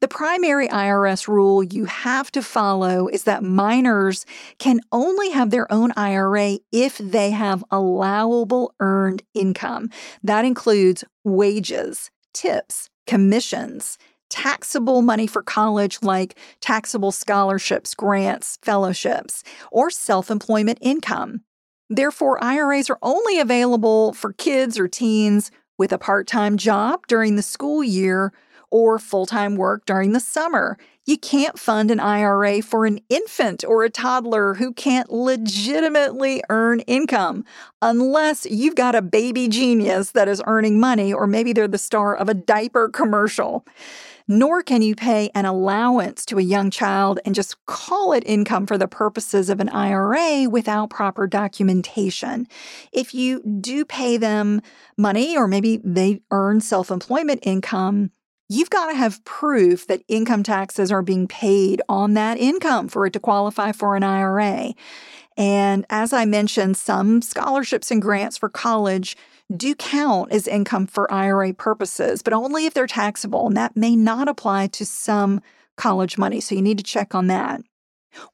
The 0.00 0.08
primary 0.08 0.68
IRS 0.68 1.26
rule 1.26 1.62
you 1.62 1.86
have 1.86 2.30
to 2.32 2.42
follow 2.42 3.08
is 3.08 3.24
that 3.24 3.42
minors 3.42 4.26
can 4.58 4.80
only 4.92 5.30
have 5.30 5.50
their 5.50 5.70
own 5.72 5.92
IRA 5.96 6.58
if 6.70 6.98
they 6.98 7.30
have 7.30 7.64
allowable 7.70 8.74
earned 8.80 9.22
income. 9.34 9.88
That 10.22 10.44
includes 10.44 11.04
wages, 11.24 12.10
tips, 12.34 12.90
commissions, 13.06 13.98
taxable 14.34 15.00
money 15.00 15.28
for 15.28 15.42
college, 15.42 15.98
like 16.02 16.36
taxable 16.60 17.12
scholarships, 17.12 17.94
grants, 17.94 18.58
fellowships, 18.62 19.44
or 19.70 19.90
self 19.90 20.28
employment 20.28 20.78
income. 20.80 21.42
Therefore, 21.88 22.42
IRAs 22.42 22.90
are 22.90 22.98
only 23.00 23.38
available 23.38 24.12
for 24.12 24.32
kids 24.32 24.76
or 24.76 24.88
teens 24.88 25.52
with 25.78 25.92
a 25.92 25.98
part 25.98 26.26
time 26.26 26.56
job 26.56 27.06
during 27.06 27.36
the 27.36 27.42
school 27.42 27.84
year 27.84 28.32
or 28.72 28.98
full 28.98 29.24
time 29.24 29.54
work 29.54 29.86
during 29.86 30.12
the 30.12 30.20
summer. 30.20 30.76
You 31.06 31.16
can't 31.16 31.56
fund 31.56 31.92
an 31.92 32.00
IRA 32.00 32.60
for 32.60 32.86
an 32.86 32.98
infant 33.08 33.62
or 33.64 33.84
a 33.84 33.90
toddler 33.90 34.54
who 34.54 34.72
can't 34.72 35.12
legitimately 35.12 36.42
earn 36.50 36.80
income 36.80 37.44
unless 37.82 38.46
you've 38.46 38.74
got 38.74 38.96
a 38.96 39.02
baby 39.02 39.46
genius 39.46 40.10
that 40.10 40.26
is 40.26 40.42
earning 40.44 40.80
money, 40.80 41.12
or 41.12 41.28
maybe 41.28 41.52
they're 41.52 41.68
the 41.68 41.78
star 41.78 42.16
of 42.16 42.28
a 42.28 42.34
diaper 42.34 42.88
commercial 42.88 43.64
nor 44.26 44.62
can 44.62 44.82
you 44.82 44.94
pay 44.94 45.30
an 45.34 45.44
allowance 45.44 46.24
to 46.26 46.38
a 46.38 46.42
young 46.42 46.70
child 46.70 47.20
and 47.24 47.34
just 47.34 47.64
call 47.66 48.12
it 48.12 48.22
income 48.26 48.66
for 48.66 48.78
the 48.78 48.88
purposes 48.88 49.50
of 49.50 49.60
an 49.60 49.68
IRA 49.68 50.48
without 50.48 50.90
proper 50.90 51.26
documentation. 51.26 52.46
If 52.92 53.14
you 53.14 53.42
do 53.60 53.84
pay 53.84 54.16
them 54.16 54.62
money, 54.96 55.36
or 55.36 55.46
maybe 55.46 55.80
they 55.84 56.22
earn 56.30 56.60
self 56.60 56.90
employment 56.90 57.40
income, 57.42 58.10
you've 58.48 58.70
got 58.70 58.90
to 58.90 58.96
have 58.96 59.24
proof 59.24 59.86
that 59.86 60.02
income 60.08 60.42
taxes 60.42 60.90
are 60.90 61.02
being 61.02 61.28
paid 61.28 61.82
on 61.88 62.14
that 62.14 62.38
income 62.38 62.88
for 62.88 63.06
it 63.06 63.12
to 63.14 63.20
qualify 63.20 63.72
for 63.72 63.96
an 63.96 64.02
IRA. 64.02 64.74
And 65.36 65.84
as 65.90 66.12
I 66.12 66.24
mentioned, 66.24 66.76
some 66.76 67.20
scholarships 67.20 67.90
and 67.90 68.00
grants 68.00 68.38
for 68.38 68.48
college 68.48 69.16
do 69.54 69.74
count 69.74 70.32
as 70.32 70.46
income 70.46 70.86
for 70.86 71.12
IRA 71.12 71.52
purposes, 71.52 72.22
but 72.22 72.32
only 72.32 72.66
if 72.66 72.74
they're 72.74 72.86
taxable. 72.86 73.46
And 73.46 73.56
that 73.56 73.76
may 73.76 73.94
not 73.96 74.28
apply 74.28 74.68
to 74.68 74.86
some 74.86 75.40
college 75.76 76.16
money. 76.16 76.40
So 76.40 76.54
you 76.54 76.62
need 76.62 76.78
to 76.78 76.84
check 76.84 77.14
on 77.14 77.26
that. 77.28 77.62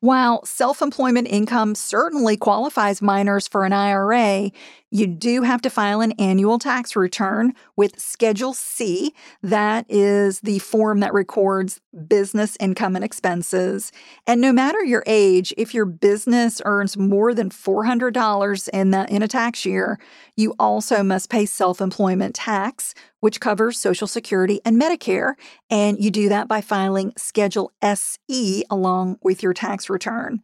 While 0.01 0.45
self 0.45 0.83
employment 0.83 1.29
income 1.29 1.75
certainly 1.75 2.37
qualifies 2.37 3.01
minors 3.01 3.49
for 3.49 3.65
an 3.65 3.73
IRA, 3.73 4.51
you 4.91 5.07
do 5.07 5.43
have 5.43 5.63
to 5.63 5.71
file 5.71 6.01
an 6.01 6.13
annual 6.13 6.59
tax 6.59 6.97
return 6.97 7.55
with 7.77 7.99
Schedule 7.99 8.53
C. 8.53 9.15
That 9.43 9.87
is 9.89 10.41
the 10.41 10.59
form 10.59 11.01
that 11.01 11.15
records 11.15 11.81
business 12.09 12.57
income 12.59 12.97
and 12.97 13.05
expenses. 13.05 13.93
And 14.27 14.41
no 14.41 14.53
matter 14.53 14.85
your 14.85 15.05
age, 15.07 15.55
if 15.57 15.73
your 15.75 15.85
business 15.85 16.61
earns 16.65 16.97
more 16.97 17.35
than 17.35 17.51
$400 17.51 18.69
in, 18.73 18.91
the, 18.91 19.07
in 19.15 19.23
a 19.23 19.29
tax 19.29 19.65
year, 19.65 19.99
you 20.37 20.55
also 20.59 21.03
must 21.03 21.31
pay 21.31 21.47
self 21.47 21.81
employment 21.81 22.35
tax, 22.35 22.95
which 23.21 23.41
covers 23.41 23.79
Social 23.79 24.07
Security 24.07 24.61
and 24.65 24.81
Medicare. 24.81 25.35
And 25.71 26.03
you 26.03 26.11
do 26.11 26.29
that 26.29 26.49
by 26.49 26.61
filing 26.61 27.13
Schedule 27.17 27.73
SE 27.83 28.65
along 28.71 29.19
with 29.23 29.43
your 29.43 29.55
tax 29.55 29.89
return. 29.89 30.43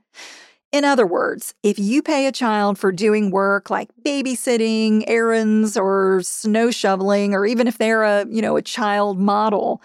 In 0.76 0.84
other 0.84 1.06
words, 1.06 1.54
if 1.62 1.78
you 1.78 2.02
pay 2.02 2.26
a 2.26 2.32
child 2.32 2.78
for 2.78 2.92
doing 2.92 3.30
work 3.30 3.70
like 3.70 3.88
babysitting, 4.04 5.04
errands, 5.06 5.74
or 5.74 6.20
snow 6.22 6.70
shoveling, 6.70 7.32
or 7.32 7.46
even 7.46 7.66
if 7.66 7.78
they're 7.78 8.02
a, 8.02 8.26
you 8.28 8.42
know, 8.42 8.58
a 8.58 8.62
child 8.62 9.18
model, 9.18 9.80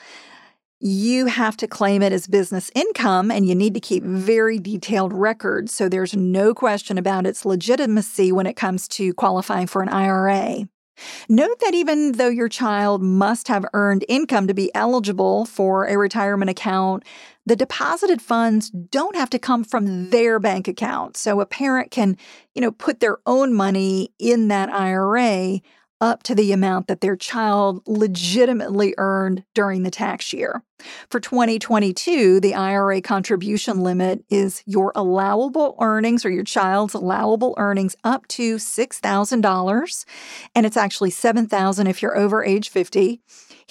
you 0.81 1.27
have 1.27 1.55
to 1.55 1.65
claim 1.65 2.01
it 2.01 2.11
as 2.11 2.27
business 2.27 2.69
income 2.75 3.31
and 3.31 3.47
you 3.47 3.55
need 3.55 3.73
to 3.73 3.79
keep 3.79 4.03
very 4.03 4.59
detailed 4.59 5.13
records 5.13 5.73
so 5.73 5.87
there's 5.87 6.13
no 6.13 6.53
question 6.53 6.97
about 6.97 7.25
its 7.25 7.45
legitimacy 7.45 8.33
when 8.33 8.45
it 8.45 8.57
comes 8.57 8.89
to 8.89 9.13
qualifying 9.13 9.67
for 9.67 9.81
an 9.81 9.87
IRA. 9.87 10.67
Note 11.29 11.59
that 11.59 11.73
even 11.73 12.13
though 12.13 12.29
your 12.29 12.49
child 12.49 13.01
must 13.01 13.47
have 13.47 13.65
earned 13.73 14.05
income 14.07 14.47
to 14.47 14.53
be 14.53 14.73
eligible 14.75 15.45
for 15.45 15.85
a 15.85 15.97
retirement 15.97 16.49
account, 16.49 17.03
the 17.45 17.55
deposited 17.55 18.21
funds 18.21 18.69
don't 18.69 19.15
have 19.15 19.29
to 19.31 19.39
come 19.39 19.63
from 19.63 20.09
their 20.11 20.39
bank 20.39 20.67
account. 20.67 21.17
So 21.17 21.41
a 21.41 21.45
parent 21.45 21.91
can, 21.91 22.17
you 22.53 22.61
know, 22.61 22.71
put 22.71 22.99
their 22.99 23.17
own 23.25 23.53
money 23.53 24.13
in 24.19 24.47
that 24.49 24.69
IRA 24.69 25.59
up 26.01 26.23
to 26.23 26.35
the 26.35 26.51
amount 26.51 26.87
that 26.87 26.99
their 26.99 27.15
child 27.15 27.81
legitimately 27.85 28.93
earned 28.97 29.43
during 29.53 29.83
the 29.83 29.91
tax 29.91 30.33
year. 30.33 30.63
For 31.09 31.19
2022, 31.19 32.39
the 32.39 32.55
IRA 32.55 33.01
contribution 33.01 33.81
limit 33.81 34.25
is 34.29 34.63
your 34.65 34.91
allowable 34.95 35.75
earnings 35.79 36.25
or 36.25 36.31
your 36.31 36.43
child's 36.43 36.95
allowable 36.95 37.53
earnings 37.57 37.95
up 38.03 38.27
to 38.29 38.55
$6,000 38.55 40.05
and 40.55 40.65
it's 40.65 40.77
actually 40.77 41.11
7,000 41.11 41.87
if 41.87 42.01
you're 42.01 42.17
over 42.17 42.43
age 42.43 42.69
50. 42.69 43.21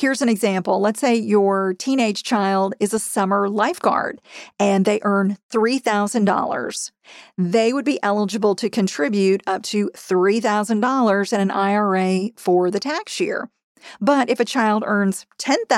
Here's 0.01 0.23
an 0.23 0.31
example. 0.31 0.81
Let's 0.81 0.99
say 0.99 1.15
your 1.15 1.75
teenage 1.75 2.23
child 2.23 2.75
is 2.81 2.95
a 2.95 2.99
summer 2.99 3.51
lifeguard 3.51 4.19
and 4.59 4.87
they 4.87 4.99
earn 5.03 5.37
$3,000. 5.53 6.91
They 7.37 7.75
would 7.75 7.85
be 7.85 8.03
eligible 8.03 8.55
to 8.55 8.71
contribute 8.71 9.43
up 9.47 9.63
to 9.65 9.91
$3,000 9.95 11.33
in 11.35 11.41
an 11.41 11.51
IRA 11.51 12.31
for 12.39 12.71
the 12.71 12.81
tax 12.81 13.21
year. 13.21 13.51
But 14.01 14.31
if 14.31 14.41
a 14.41 14.45
child 14.47 14.85
earns 14.87 15.27
$10,000 15.39 15.69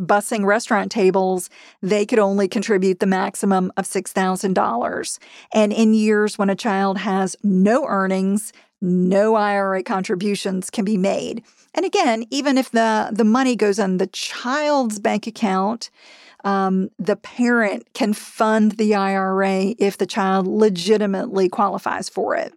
bussing 0.00 0.44
restaurant 0.44 0.90
tables, 0.90 1.48
they 1.80 2.06
could 2.06 2.18
only 2.18 2.48
contribute 2.48 2.98
the 2.98 3.06
maximum 3.06 3.72
of 3.76 3.84
$6,000. 3.84 5.18
And 5.54 5.72
in 5.72 5.94
years 5.94 6.36
when 6.36 6.50
a 6.50 6.56
child 6.56 6.98
has 6.98 7.36
no 7.44 7.86
earnings, 7.86 8.52
no 8.80 9.34
IRA 9.34 9.82
contributions 9.82 10.70
can 10.70 10.84
be 10.84 10.96
made. 10.96 11.42
And 11.74 11.84
again, 11.84 12.24
even 12.30 12.58
if 12.58 12.70
the, 12.70 13.10
the 13.12 13.24
money 13.24 13.56
goes 13.56 13.78
on 13.78 13.98
the 13.98 14.06
child's 14.08 14.98
bank 14.98 15.26
account, 15.26 15.90
um, 16.44 16.90
the 16.98 17.16
parent 17.16 17.92
can 17.92 18.12
fund 18.12 18.72
the 18.72 18.94
IRA 18.94 19.74
if 19.78 19.98
the 19.98 20.06
child 20.06 20.46
legitimately 20.46 21.48
qualifies 21.48 22.08
for 22.08 22.34
it. 22.34 22.54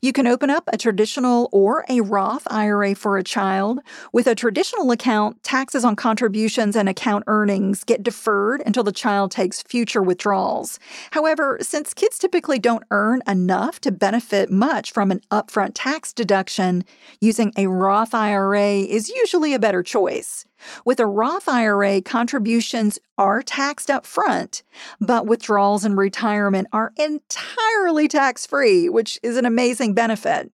You 0.00 0.12
can 0.12 0.26
open 0.26 0.50
up 0.50 0.64
a 0.72 0.76
traditional 0.76 1.48
or 1.52 1.84
a 1.88 2.00
Roth 2.00 2.46
IRA 2.50 2.94
for 2.94 3.18
a 3.18 3.24
child. 3.24 3.80
With 4.12 4.26
a 4.26 4.34
traditional 4.34 4.90
account, 4.90 5.42
taxes 5.42 5.84
on 5.84 5.96
contributions 5.96 6.76
and 6.76 6.88
account 6.88 7.24
earnings 7.26 7.84
get 7.84 8.02
deferred 8.02 8.62
until 8.66 8.84
the 8.84 8.92
child 8.92 9.30
takes 9.30 9.62
future 9.62 10.02
withdrawals. 10.02 10.78
However, 11.12 11.58
since 11.60 11.94
kids 11.94 12.18
typically 12.18 12.58
don't 12.58 12.84
earn 12.90 13.22
enough 13.26 13.80
to 13.82 13.92
benefit 13.92 14.50
much 14.50 14.92
from 14.92 15.10
an 15.10 15.20
upfront 15.30 15.72
tax 15.74 16.12
deduction, 16.12 16.84
using 17.20 17.52
a 17.56 17.66
Roth 17.66 18.14
IRA 18.14 18.78
is 18.80 19.08
usually 19.08 19.54
a 19.54 19.58
better 19.58 19.82
choice. 19.82 20.44
With 20.84 21.00
a 21.00 21.06
Roth 21.06 21.48
IRA, 21.48 22.02
contributions 22.02 22.98
are 23.16 23.42
taxed 23.42 23.90
up 23.90 24.06
front, 24.06 24.62
but 25.00 25.26
withdrawals 25.26 25.84
in 25.84 25.96
retirement 25.96 26.68
are 26.72 26.92
entirely 26.96 28.08
tax 28.08 28.46
free, 28.46 28.88
which 28.88 29.18
is 29.22 29.36
an 29.36 29.44
amazing 29.44 29.94
benefit. 29.94 30.50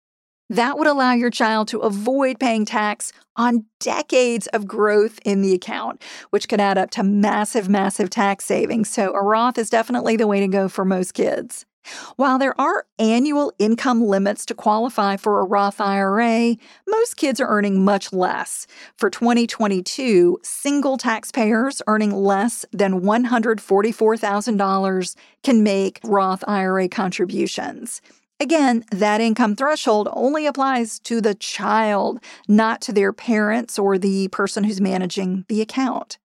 That 0.51 0.79
would 0.79 0.87
allow 0.87 1.13
your 1.13 1.31
child 1.31 1.69
to 1.69 1.81
avoid 1.81 2.41
paying 2.41 2.65
tax 2.65 3.13
on 3.37 3.67
decades 3.81 4.47
of 4.49 4.67
growth 4.67 5.19
in 5.25 5.43
the 5.43 5.53
account, 5.53 6.03
which 6.31 6.49
could 6.49 6.61
add 6.61 6.79
up 6.79 6.91
to 6.93 7.03
massive, 7.03 7.69
massive 7.69 8.09
tax 8.09 8.47
savings. 8.47 8.89
So, 8.89 9.13
a 9.13 9.23
Roth 9.23 9.59
is 9.59 9.69
definitely 9.69 10.17
the 10.17 10.27
way 10.27 10.41
to 10.41 10.49
go 10.49 10.69
for 10.69 10.87
most 10.87 11.13
kids. 11.13 11.67
While 12.17 12.39
there 12.39 12.59
are 12.61 12.85
annual 12.99 13.53
income 13.59 14.03
limits 14.03 14.45
to 14.47 14.55
qualify 14.55 15.17
for 15.17 15.41
a 15.41 15.45
Roth 15.45 15.81
IRA, 15.81 16.57
most 16.87 17.17
kids 17.17 17.41
are 17.41 17.49
earning 17.49 17.85
much 17.85 18.13
less. 18.13 18.67
For 18.97 19.11
2022, 19.11 20.39
single 20.43 20.99
taxpayers 20.99 21.81
earning 21.87 22.13
less 22.13 22.65
than 22.73 23.01
$144,000 23.01 25.17
can 25.43 25.63
make 25.63 26.01
Roth 26.05 26.45
IRA 26.47 26.89
contributions. 26.89 28.03
Again, 28.41 28.85
that 28.93 29.21
income 29.21 29.57
threshold 29.57 30.09
only 30.13 30.47
applies 30.47 31.01
to 31.01 31.21
the 31.21 31.35
child, 31.35 32.21
not 32.47 32.81
to 32.83 32.93
their 32.93 33.13
parents 33.13 33.77
or 33.79 33.99
the 33.99 34.29
person 34.29 34.63
who's 34.63 34.81
managing 34.81 35.45
the 35.49 35.61
account. 35.61 36.19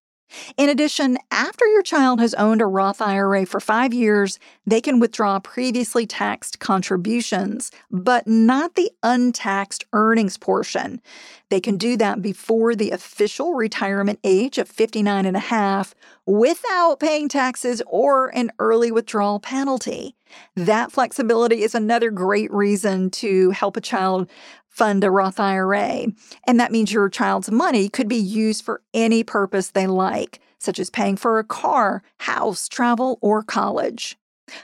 In 0.58 0.69
addition, 0.69 1.17
after 1.32 1.65
your 1.67 1.84
child 1.84 2.19
has 2.19 2.34
owned 2.34 2.62
a 2.62 2.65
Roth 2.65 3.02
IRA 3.02 3.46
for 3.46 3.60
five 3.60 3.93
years, 3.93 4.39
they 4.65 4.82
can 4.82 5.00
withdraw 5.00 5.39
previously 5.39 6.06
taxed 6.06 6.60
contributions, 6.60 7.72
but 7.91 8.28
not 8.28 8.76
the 8.76 8.91
untaxed 9.04 9.86
earnings 9.93 10.38
portion. 10.38 11.02
They 11.50 11.62
can 11.62 11.78
do 11.78 11.98
that 11.98 12.22
before 12.22 12.76
the 12.76 12.91
official 12.91 13.54
retirement 13.54 14.19
age 14.24 14.58
of 14.58 14.67
59 14.67 15.26
and 15.26 15.38
a 15.38 15.39
half 15.39 15.93
without 16.26 17.00
paying 17.00 17.30
taxes 17.30 17.82
or 17.86 18.30
an 18.30 18.52
early 18.60 18.91
withdrawal 18.91 19.39
penalty. 19.39 20.15
That 20.56 20.91
flexibility 20.91 21.63
is 21.63 21.76
another 21.76 22.12
great 22.12 22.52
reason 22.54 23.10
to 23.12 23.52
help 23.52 23.78
a 23.78 23.82
child 23.82 24.30
fund 24.67 25.04
a 25.04 25.12
Roth 25.12 25.39
IRA. 25.39 26.08
And 26.48 26.60
that 26.60 26.72
means 26.72 26.91
your 26.91 27.10
child's 27.10 27.52
money 27.52 27.89
could 27.89 28.08
be 28.08 28.15
used 28.15 28.63
for 28.63 28.82
any 28.93 29.24
purpose 29.24 29.69
they 29.69 29.88
like, 29.88 30.39
such 30.58 30.80
as 30.80 30.89
paying 30.89 31.15
for 31.15 31.39
a 31.39 31.43
car, 31.43 32.04
house, 32.17 32.67
travel, 32.67 33.19
or 33.22 33.43
college. 33.43 34.17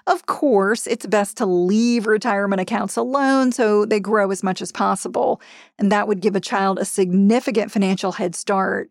Of 0.08 0.26
course, 0.26 0.88
it's 0.88 1.06
best 1.06 1.38
to 1.38 1.46
leave 1.46 2.06
retirement 2.06 2.62
accounts 2.62 2.96
alone 2.98 3.52
so 3.52 3.86
they 3.86 4.00
grow 4.00 4.30
as 4.30 4.44
much 4.44 4.62
as 4.62 4.72
possible, 4.72 5.42
and 5.78 5.92
that 5.92 6.08
would 6.08 6.20
give 6.20 6.36
a 6.36 6.42
child 6.42 6.80
a 6.80 6.86
significant 6.86 7.72
financial 7.72 8.12
head 8.14 8.36
start. 8.36 8.90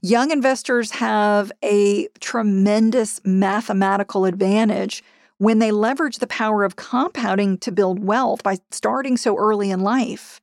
Young 0.00 0.30
investors 0.30 0.92
have 0.92 1.50
a 1.62 2.08
tremendous 2.20 3.20
mathematical 3.24 4.24
advantage 4.24 5.02
when 5.38 5.60
they 5.60 5.70
leverage 5.70 6.18
the 6.18 6.26
power 6.26 6.64
of 6.64 6.76
compounding 6.76 7.58
to 7.58 7.72
build 7.72 8.04
wealth 8.04 8.42
by 8.42 8.58
starting 8.70 9.16
so 9.16 9.36
early 9.36 9.70
in 9.70 9.80
life. 9.80 10.40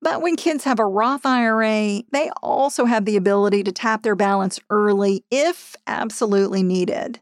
But 0.00 0.22
when 0.22 0.36
kids 0.36 0.64
have 0.64 0.78
a 0.78 0.86
Roth 0.86 1.26
IRA, 1.26 2.02
they 2.12 2.30
also 2.42 2.84
have 2.84 3.04
the 3.04 3.16
ability 3.16 3.64
to 3.64 3.72
tap 3.72 4.02
their 4.02 4.14
balance 4.14 4.60
early 4.70 5.24
if 5.30 5.74
absolutely 5.86 6.62
needed. 6.62 7.20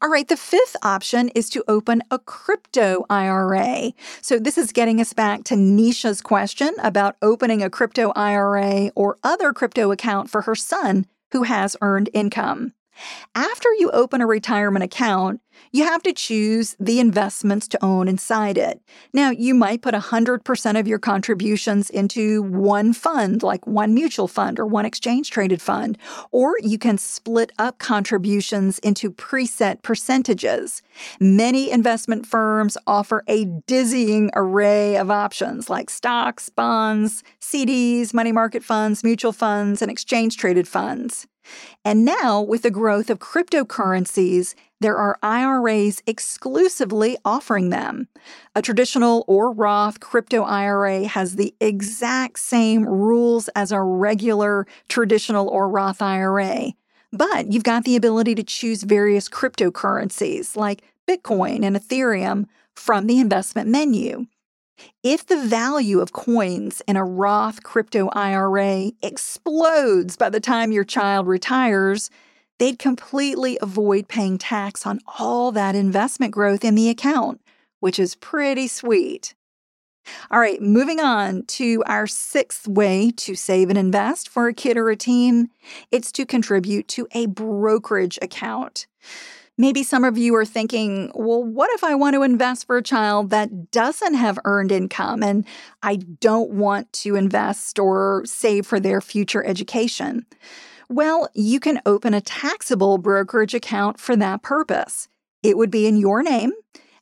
All 0.00 0.08
right, 0.08 0.28
the 0.28 0.36
fifth 0.36 0.76
option 0.82 1.30
is 1.30 1.50
to 1.50 1.64
open 1.66 2.02
a 2.10 2.18
crypto 2.18 3.04
IRA. 3.10 3.92
So, 4.20 4.38
this 4.38 4.56
is 4.56 4.70
getting 4.70 5.00
us 5.00 5.12
back 5.12 5.42
to 5.44 5.54
Nisha's 5.54 6.22
question 6.22 6.70
about 6.82 7.16
opening 7.20 7.60
a 7.60 7.70
crypto 7.70 8.12
IRA 8.14 8.92
or 8.94 9.18
other 9.24 9.52
crypto 9.52 9.90
account 9.90 10.30
for 10.30 10.42
her 10.42 10.54
son 10.54 11.06
who 11.32 11.42
has 11.42 11.76
earned 11.80 12.08
income. 12.12 12.72
After 13.34 13.68
you 13.74 13.90
open 13.90 14.20
a 14.20 14.26
retirement 14.26 14.84
account, 14.84 15.40
you 15.72 15.84
have 15.84 16.02
to 16.02 16.12
choose 16.12 16.76
the 16.78 17.00
investments 17.00 17.68
to 17.68 17.84
own 17.84 18.08
inside 18.08 18.58
it. 18.58 18.80
Now, 19.12 19.30
you 19.30 19.54
might 19.54 19.82
put 19.82 19.94
100% 19.94 20.80
of 20.80 20.88
your 20.88 20.98
contributions 20.98 21.90
into 21.90 22.42
one 22.42 22.92
fund, 22.92 23.42
like 23.42 23.66
one 23.66 23.94
mutual 23.94 24.28
fund 24.28 24.58
or 24.58 24.66
one 24.66 24.84
exchange 24.84 25.30
traded 25.30 25.60
fund, 25.60 25.98
or 26.30 26.56
you 26.60 26.78
can 26.78 26.98
split 26.98 27.52
up 27.58 27.78
contributions 27.78 28.78
into 28.80 29.10
preset 29.10 29.82
percentages. 29.82 30.82
Many 31.20 31.70
investment 31.70 32.26
firms 32.26 32.76
offer 32.86 33.24
a 33.28 33.44
dizzying 33.66 34.30
array 34.34 34.96
of 34.96 35.10
options 35.10 35.68
like 35.70 35.90
stocks, 35.90 36.48
bonds, 36.48 37.22
CDs, 37.40 38.14
money 38.14 38.32
market 38.32 38.62
funds, 38.62 39.02
mutual 39.04 39.32
funds, 39.32 39.82
and 39.82 39.90
exchange 39.90 40.36
traded 40.36 40.68
funds. 40.68 41.26
And 41.84 42.04
now, 42.04 42.40
with 42.40 42.62
the 42.62 42.70
growth 42.70 43.10
of 43.10 43.18
cryptocurrencies, 43.18 44.54
there 44.84 44.98
are 44.98 45.18
IRAs 45.22 46.02
exclusively 46.06 47.16
offering 47.24 47.70
them. 47.70 48.06
A 48.54 48.60
traditional 48.60 49.24
or 49.26 49.50
Roth 49.50 49.98
crypto 49.98 50.42
IRA 50.42 51.06
has 51.06 51.36
the 51.36 51.54
exact 51.58 52.38
same 52.38 52.84
rules 52.84 53.48
as 53.56 53.72
a 53.72 53.80
regular 53.80 54.66
traditional 54.90 55.48
or 55.48 55.70
Roth 55.70 56.02
IRA. 56.02 56.74
But 57.14 57.50
you've 57.50 57.64
got 57.64 57.84
the 57.84 57.96
ability 57.96 58.34
to 58.34 58.42
choose 58.42 58.82
various 58.82 59.26
cryptocurrencies 59.26 60.54
like 60.54 60.82
Bitcoin 61.08 61.64
and 61.64 61.76
Ethereum 61.76 62.44
from 62.74 63.06
the 63.06 63.20
investment 63.20 63.70
menu. 63.70 64.26
If 65.02 65.24
the 65.24 65.40
value 65.40 66.00
of 66.00 66.12
coins 66.12 66.82
in 66.86 66.96
a 66.96 67.04
Roth 67.06 67.62
crypto 67.62 68.10
IRA 68.12 68.90
explodes 69.02 70.18
by 70.18 70.28
the 70.28 70.40
time 70.40 70.72
your 70.72 70.84
child 70.84 71.26
retires, 71.26 72.10
they'd 72.58 72.78
completely 72.78 73.58
avoid 73.60 74.08
paying 74.08 74.38
tax 74.38 74.86
on 74.86 75.00
all 75.18 75.52
that 75.52 75.74
investment 75.74 76.32
growth 76.32 76.64
in 76.64 76.74
the 76.74 76.88
account, 76.88 77.40
which 77.80 77.98
is 77.98 78.14
pretty 78.14 78.68
sweet. 78.68 79.34
All 80.30 80.38
right, 80.38 80.60
moving 80.60 81.00
on 81.00 81.44
to 81.44 81.82
our 81.86 82.06
sixth 82.06 82.68
way 82.68 83.10
to 83.16 83.34
save 83.34 83.70
and 83.70 83.78
invest 83.78 84.28
for 84.28 84.48
a 84.48 84.54
kid 84.54 84.76
or 84.76 84.90
a 84.90 84.96
teen. 84.96 85.48
It's 85.90 86.12
to 86.12 86.26
contribute 86.26 86.88
to 86.88 87.08
a 87.12 87.26
brokerage 87.26 88.18
account. 88.20 88.86
Maybe 89.56 89.84
some 89.84 90.02
of 90.02 90.18
you 90.18 90.34
are 90.34 90.44
thinking, 90.44 91.12
well, 91.14 91.42
what 91.42 91.70
if 91.74 91.84
I 91.84 91.94
want 91.94 92.14
to 92.14 92.22
invest 92.22 92.66
for 92.66 92.76
a 92.76 92.82
child 92.82 93.30
that 93.30 93.70
doesn't 93.70 94.14
have 94.14 94.38
earned 94.44 94.72
income 94.72 95.22
and 95.22 95.46
I 95.82 95.96
don't 95.96 96.50
want 96.50 96.92
to 96.94 97.14
invest 97.14 97.78
or 97.78 98.24
save 98.26 98.66
for 98.66 98.80
their 98.80 99.00
future 99.00 99.46
education? 99.46 100.26
Well, 100.94 101.28
you 101.34 101.58
can 101.58 101.82
open 101.86 102.14
a 102.14 102.20
taxable 102.20 102.98
brokerage 102.98 103.52
account 103.52 103.98
for 103.98 104.14
that 104.14 104.42
purpose. 104.42 105.08
It 105.42 105.58
would 105.58 105.68
be 105.68 105.88
in 105.88 105.96
your 105.96 106.22
name, 106.22 106.52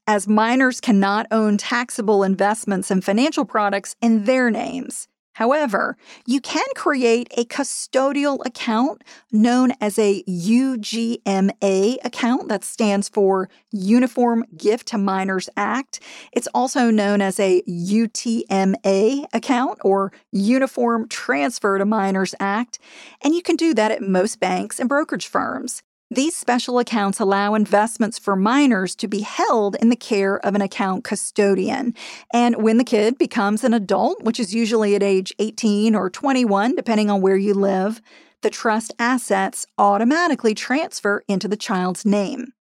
as 0.07 0.27
minors 0.27 0.81
cannot 0.81 1.27
own 1.31 1.59
taxable 1.59 2.23
investments 2.23 2.91
and 2.91 3.05
financial 3.05 3.45
products 3.45 3.95
in 4.01 4.25
their 4.25 4.51
names. 4.51 5.09
However, 5.35 5.97
you 6.27 6.41
can 6.41 6.67
create 6.75 7.29
a 7.37 7.45
custodial 7.45 8.45
account 8.45 9.03
known 9.31 9.73
as 9.81 9.99
a 9.99 10.23
UGMA 10.25 11.97
account 12.05 12.49
that 12.49 12.65
stands 12.65 13.09
for 13.09 13.49
Uniform 13.71 14.45
Gift 14.57 14.89
to 14.89 14.99
Minors 14.99 15.49
Act. 15.57 16.01
It's 16.33 16.49
also 16.49 16.91
known 16.91 17.23
as 17.23 17.41
a 17.41 17.63
UTMA 17.63 19.27
account 19.33 19.79
or 19.83 20.13
Uniform 20.33 21.09
Transfer 21.09 21.79
to 21.79 21.85
Minors 21.85 22.35
Act, 22.39 22.79
and 23.23 23.35
you 23.35 23.43
can 23.43 23.57
do 23.57 23.73
that 23.75 23.91
at 23.91 24.03
most 24.03 24.39
banks 24.39 24.79
and 24.79 24.89
brokerage 24.89 25.27
firms. 25.27 25.83
These 26.15 26.37
special 26.37 26.79
accounts 26.79 27.21
allow 27.21 27.55
investments 27.55 28.19
for 28.19 28.37
minors 28.37 28.95
to 28.97 29.09
be 29.09 29.21
held 29.21 29.77
in 29.77 29.89
the 29.89 29.97
care 29.97 30.45
of 30.45 30.55
an 30.55 30.61
account 30.61 31.05
custodian. 31.05 31.95
And 32.35 32.63
when 32.63 32.77
the 32.77 32.85
kid 32.85 33.17
becomes 33.17 33.65
an 33.65 33.73
adult, 33.73 34.23
which 34.23 34.39
is 34.39 34.55
usually 34.55 34.95
at 34.95 35.03
age 35.03 35.33
18 35.39 35.95
or 35.95 36.11
21, 36.11 36.77
depending 36.77 37.09
on 37.09 37.23
where 37.23 37.39
you 37.39 37.55
live, 37.55 38.03
the 38.43 38.51
trust 38.51 38.93
assets 38.99 39.65
automatically 39.79 40.55
transfer 40.55 41.25
into 41.29 41.49
the 41.49 41.57
child's 41.57 42.05
name. 42.05 42.53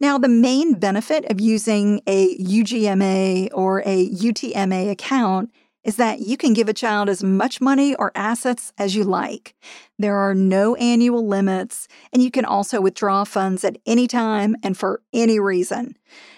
Now, 0.00 0.16
the 0.16 0.28
main 0.28 0.74
benefit 0.74 1.24
of 1.32 1.40
using 1.40 2.02
a 2.06 2.38
UGMA 2.38 3.48
or 3.52 3.82
a 3.84 4.08
UTMA 4.08 4.88
account 4.88 5.50
is 5.84 5.96
that 5.96 6.20
you 6.20 6.36
can 6.36 6.52
give 6.52 6.68
a 6.68 6.74
child 6.74 7.08
as 7.08 7.24
much 7.24 7.60
money 7.60 7.94
or 7.94 8.12
assets 8.14 8.72
as 8.76 8.94
you 8.94 9.04
like. 9.04 9.54
There 9.98 10.16
are 10.16 10.34
no 10.34 10.74
annual 10.76 11.26
limits, 11.26 11.88
and 12.12 12.22
you 12.22 12.30
can 12.30 12.44
also 12.44 12.80
withdraw 12.80 13.24
funds 13.24 13.64
at 13.64 13.78
any 13.86 14.06
time 14.06 14.56
and 14.62 14.76
for 14.76 15.02
any 15.12 15.40
reason. 15.40 15.96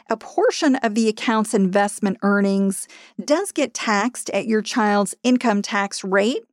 A 0.09 0.17
portion 0.17 0.77
of 0.77 0.95
the 0.95 1.09
account's 1.09 1.55
investment 1.55 2.19
earnings 2.23 2.87
does 3.25 3.53
get 3.53 3.75
taxed 3.75 4.31
at 4.31 4.47
your 4.47 4.63
child's 4.63 5.15
income 5.23 5.63
tax 5.63 6.05
rate, 6.05 6.45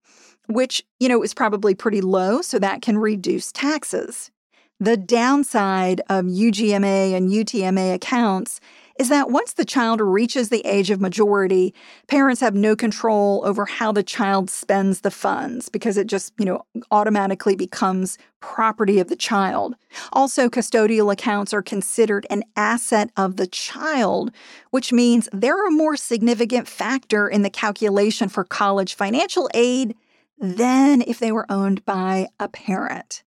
which, 0.48 0.84
you 1.00 1.08
know, 1.08 1.22
is 1.22 1.34
probably 1.34 1.76
pretty 1.76 2.02
low, 2.02 2.42
so 2.42 2.58
that 2.58 2.82
can 2.82 2.98
reduce 2.98 3.52
taxes. 3.52 4.32
The 4.80 4.96
downside 4.96 6.00
of 6.10 6.26
UGMA 6.26 7.14
and 7.14 7.30
UTMA 7.30 7.94
accounts 7.94 8.62
is 9.00 9.08
that 9.08 9.32
once 9.32 9.54
the 9.54 9.66
child 9.66 10.02
reaches 10.02 10.50
the 10.50 10.64
age 10.66 10.92
of 10.92 11.00
majority, 11.00 11.74
parents 12.08 12.42
have 12.42 12.54
no 12.54 12.76
control 12.76 13.42
over 13.46 13.66
how 13.66 13.94
the 13.94 14.04
child 14.04 14.50
spends 14.50 15.02
the 15.02 15.10
funds 15.10 15.70
because 15.70 15.98
it 15.98 16.06
just, 16.06 16.34
you 16.38 16.46
know, 16.46 16.66
automatically 16.92 17.56
becomes 17.56 18.18
property 18.42 19.00
of 19.00 19.08
the 19.08 19.16
child. 19.16 19.76
Also, 20.12 20.50
custodial 20.50 21.12
accounts 21.12 21.54
are 21.54 21.62
considered 21.62 22.28
an 22.30 22.44
asset 22.58 23.10
of 23.16 23.38
the 23.38 23.48
child, 23.48 24.32
which 24.72 24.92
means 24.92 25.30
they're 25.32 25.68
a 25.68 25.72
more 25.72 25.96
significant 25.96 26.68
factor 26.68 27.28
in 27.30 27.42
the 27.42 27.50
calculation 27.50 28.28
for 28.28 28.44
college 28.44 28.94
financial 28.96 29.50
aid 29.54 29.96
than 30.38 31.02
if 31.04 31.20
they 31.20 31.32
were 31.32 31.50
owned 31.50 31.86
by 31.86 32.28
a 32.38 32.50
parent. 32.50 33.24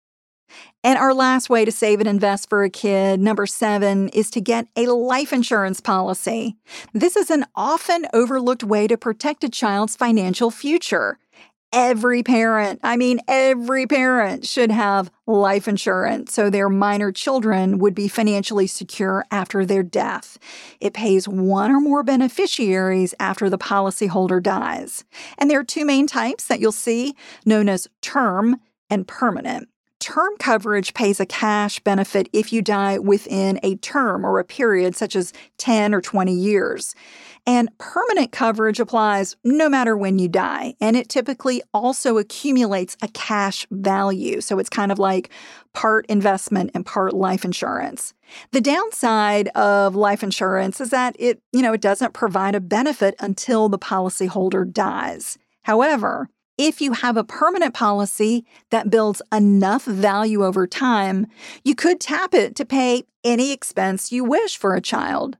And 0.83 0.97
our 0.97 1.13
last 1.13 1.49
way 1.49 1.65
to 1.65 1.71
save 1.71 1.99
and 1.99 2.07
invest 2.07 2.49
for 2.49 2.63
a 2.63 2.69
kid, 2.69 3.19
number 3.19 3.45
seven, 3.45 4.09
is 4.09 4.29
to 4.31 4.41
get 4.41 4.67
a 4.75 4.87
life 4.87 5.33
insurance 5.33 5.81
policy. 5.81 6.55
This 6.93 7.15
is 7.15 7.29
an 7.29 7.45
often 7.55 8.07
overlooked 8.13 8.63
way 8.63 8.87
to 8.87 8.97
protect 8.97 9.43
a 9.43 9.49
child's 9.49 9.95
financial 9.95 10.51
future. 10.51 11.17
Every 11.71 12.23
parent, 12.23 12.79
I 12.81 12.97
mean, 12.97 13.19
every 13.27 13.85
parent 13.85 14.47
should 14.47 14.71
have 14.71 15.11
life 15.27 15.67
insurance 15.67 16.33
so 16.33 16.49
their 16.49 16.67
minor 16.67 17.11
children 17.11 17.77
would 17.77 17.93
be 17.93 18.07
financially 18.07 18.65
secure 18.65 19.23
after 19.29 19.63
their 19.63 19.83
death. 19.83 20.39
It 20.79 20.93
pays 20.93 21.27
one 21.27 21.69
or 21.69 21.79
more 21.79 22.01
beneficiaries 22.01 23.13
after 23.19 23.51
the 23.51 23.59
policyholder 23.59 24.41
dies. 24.41 25.03
And 25.37 25.51
there 25.51 25.59
are 25.59 25.63
two 25.63 25.85
main 25.85 26.07
types 26.07 26.47
that 26.47 26.59
you'll 26.59 26.71
see 26.71 27.13
known 27.45 27.69
as 27.69 27.87
term 28.01 28.59
and 28.89 29.07
permanent. 29.07 29.69
Term 29.99 30.31
coverage 30.39 30.93
pays 30.93 31.19
a 31.19 31.25
cash 31.25 31.79
benefit 31.81 32.29
if 32.31 32.53
you 32.53 32.61
die 32.61 32.99
within 32.99 33.59
a 33.63 33.75
term 33.77 34.25
or 34.25 34.39
a 34.39 34.45
period, 34.45 34.95
such 34.95 35.13
as 35.13 35.33
10 35.57 35.93
or 35.93 35.99
20 35.99 36.33
years. 36.33 36.95
And 37.45 37.69
permanent 37.79 38.31
coverage 38.31 38.79
applies 38.79 39.35
no 39.43 39.67
matter 39.67 39.97
when 39.97 40.17
you 40.17 40.29
die, 40.29 40.75
and 40.79 40.95
it 40.95 41.09
typically 41.09 41.61
also 41.73 42.17
accumulates 42.17 42.95
a 43.01 43.09
cash 43.09 43.67
value. 43.71 44.39
So 44.39 44.57
it's 44.57 44.69
kind 44.69 44.91
of 44.91 44.99
like 44.99 45.31
part 45.73 46.05
investment 46.07 46.71
and 46.73 46.85
part 46.85 47.13
life 47.13 47.43
insurance. 47.43 48.13
The 48.51 48.61
downside 48.61 49.49
of 49.49 49.95
life 49.95 50.23
insurance 50.23 50.79
is 50.79 50.91
that 50.91 51.15
it, 51.19 51.41
you 51.51 51.61
know, 51.61 51.73
it 51.73 51.81
doesn't 51.81 52.13
provide 52.13 52.55
a 52.55 52.61
benefit 52.61 53.15
until 53.19 53.67
the 53.67 53.79
policyholder 53.79 54.71
dies. 54.71 55.37
However, 55.63 56.29
if 56.59 56.81
you 56.81 56.91
have 56.91 57.15
a 57.15 57.23
permanent 57.23 57.73
policy 57.73 58.45
that 58.69 58.89
builds 58.89 59.21
enough 59.31 59.85
value 59.85 60.43
over 60.43 60.67
time, 60.67 61.25
you 61.63 61.73
could 61.73 62.01
tap 62.01 62.33
it 62.33 62.53
to 62.57 62.65
pay 62.65 63.03
any 63.23 63.53
expense 63.53 64.11
you 64.11 64.25
wish 64.25 64.57
for 64.57 64.75
a 64.75 64.81
child. 64.81 65.37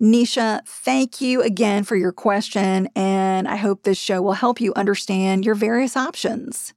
Nisha, 0.00 0.66
thank 0.66 1.20
you 1.20 1.42
again 1.42 1.84
for 1.84 1.94
your 1.94 2.12
question, 2.12 2.88
and 2.96 3.46
I 3.46 3.56
hope 3.56 3.82
this 3.82 3.98
show 3.98 4.22
will 4.22 4.32
help 4.32 4.62
you 4.62 4.72
understand 4.74 5.44
your 5.44 5.54
various 5.54 5.94
options. 5.94 6.72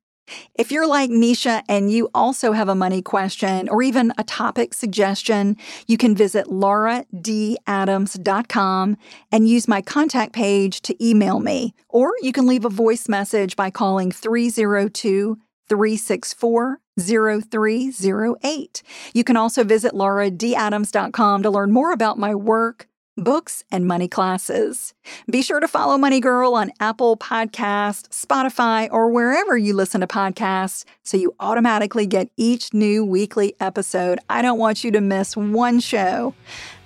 If 0.55 0.71
you're 0.71 0.87
like 0.87 1.09
Nisha 1.09 1.63
and 1.67 1.91
you 1.91 2.09
also 2.13 2.53
have 2.53 2.69
a 2.69 2.75
money 2.75 3.01
question 3.01 3.67
or 3.69 3.81
even 3.81 4.13
a 4.17 4.23
topic 4.23 4.73
suggestion, 4.73 5.57
you 5.87 5.97
can 5.97 6.15
visit 6.15 6.47
lauradadams.com 6.47 8.97
and 9.31 9.47
use 9.47 9.67
my 9.67 9.81
contact 9.81 10.33
page 10.33 10.81
to 10.83 11.05
email 11.05 11.39
me. 11.39 11.73
Or 11.89 12.13
you 12.21 12.31
can 12.31 12.45
leave 12.45 12.65
a 12.65 12.69
voice 12.69 13.09
message 13.09 13.55
by 13.55 13.69
calling 13.69 14.11
302 14.11 15.37
364 15.69 16.79
0308. 16.99 18.83
You 19.13 19.23
can 19.23 19.37
also 19.37 19.63
visit 19.63 19.93
lauradadams.com 19.93 21.43
to 21.43 21.49
learn 21.49 21.71
more 21.71 21.91
about 21.91 22.19
my 22.19 22.35
work 22.35 22.87
books, 23.17 23.63
and 23.71 23.87
money 23.87 24.07
classes. 24.07 24.93
Be 25.29 25.41
sure 25.41 25.59
to 25.59 25.67
follow 25.67 25.97
Money 25.97 26.19
Girl 26.19 26.53
on 26.53 26.71
Apple 26.79 27.17
Podcast, 27.17 28.09
Spotify, 28.09 28.89
or 28.91 29.09
wherever 29.09 29.57
you 29.57 29.73
listen 29.73 30.01
to 30.01 30.07
podcasts 30.07 30.85
so 31.03 31.17
you 31.17 31.35
automatically 31.39 32.05
get 32.05 32.29
each 32.37 32.73
new 32.73 33.05
weekly 33.05 33.55
episode. 33.59 34.19
I 34.29 34.41
don't 34.41 34.59
want 34.59 34.83
you 34.83 34.91
to 34.91 35.01
miss 35.01 35.37
one 35.37 35.79
show. 35.79 36.33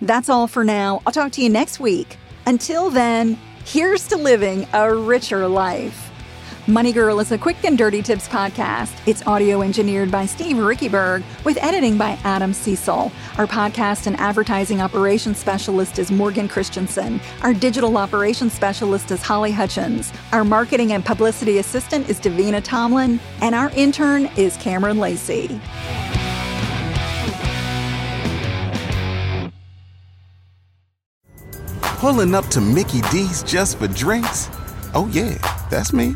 That's 0.02 0.30
all 0.30 0.48
for 0.48 0.64
now. 0.64 1.02
I'll 1.06 1.14
talk 1.14 1.32
to 1.34 1.42
you 1.42 1.50
next 1.50 1.80
week. 1.80 2.18
Until 2.46 2.90
then, 2.90 3.38
here's 3.66 4.08
to 4.08 4.18
living 4.18 4.68
a 4.74 4.94
richer 4.94 5.48
life. 5.48 6.07
Money 6.70 6.92
Girl 6.92 7.22
is 7.22 7.32
a 7.32 7.38
quick 7.38 7.64
and 7.64 7.78
dirty 7.78 8.02
tips 8.02 8.28
podcast. 8.28 8.92
It's 9.06 9.26
audio 9.26 9.62
engineered 9.62 10.12
by 10.12 10.26
Steve 10.26 10.58
Riekeberg 10.58 11.24
with 11.46 11.58
editing 11.64 11.98
by 11.98 12.20
Adam 12.26 12.52
Cecil. 12.52 13.10
Our 13.38 13.48
podcast 13.48 14.06
and 14.06 14.20
advertising 14.20 14.82
operations 14.82 15.38
specialist 15.38 15.98
is 15.98 16.12
Morgan 16.12 16.50
Christensen. 16.50 17.22
Our 17.42 17.54
digital 17.54 17.96
operations 17.98 18.52
specialist 18.52 19.12
is 19.12 19.22
Holly 19.22 19.54
Hutchings. 19.54 20.12
Our 20.34 20.44
marketing 20.44 20.92
and 20.92 21.06
publicity 21.06 21.60
assistant 21.60 22.10
is 22.10 22.20
Davina 22.20 22.62
Tomlin. 22.62 23.22
And 23.40 23.56
our 23.56 23.70
intern 23.70 24.26
is 24.36 24.58
Cameron 24.58 24.98
Lacey. 24.98 25.62
Pulling 31.82 32.36
up 32.36 32.46
to 32.48 32.60
Mickey 32.60 33.00
D's 33.10 33.42
just 33.44 33.78
for 33.78 33.88
drinks? 33.88 34.50
Oh, 34.94 35.10
yeah, 35.14 35.38
that's 35.70 35.94
me. 35.94 36.16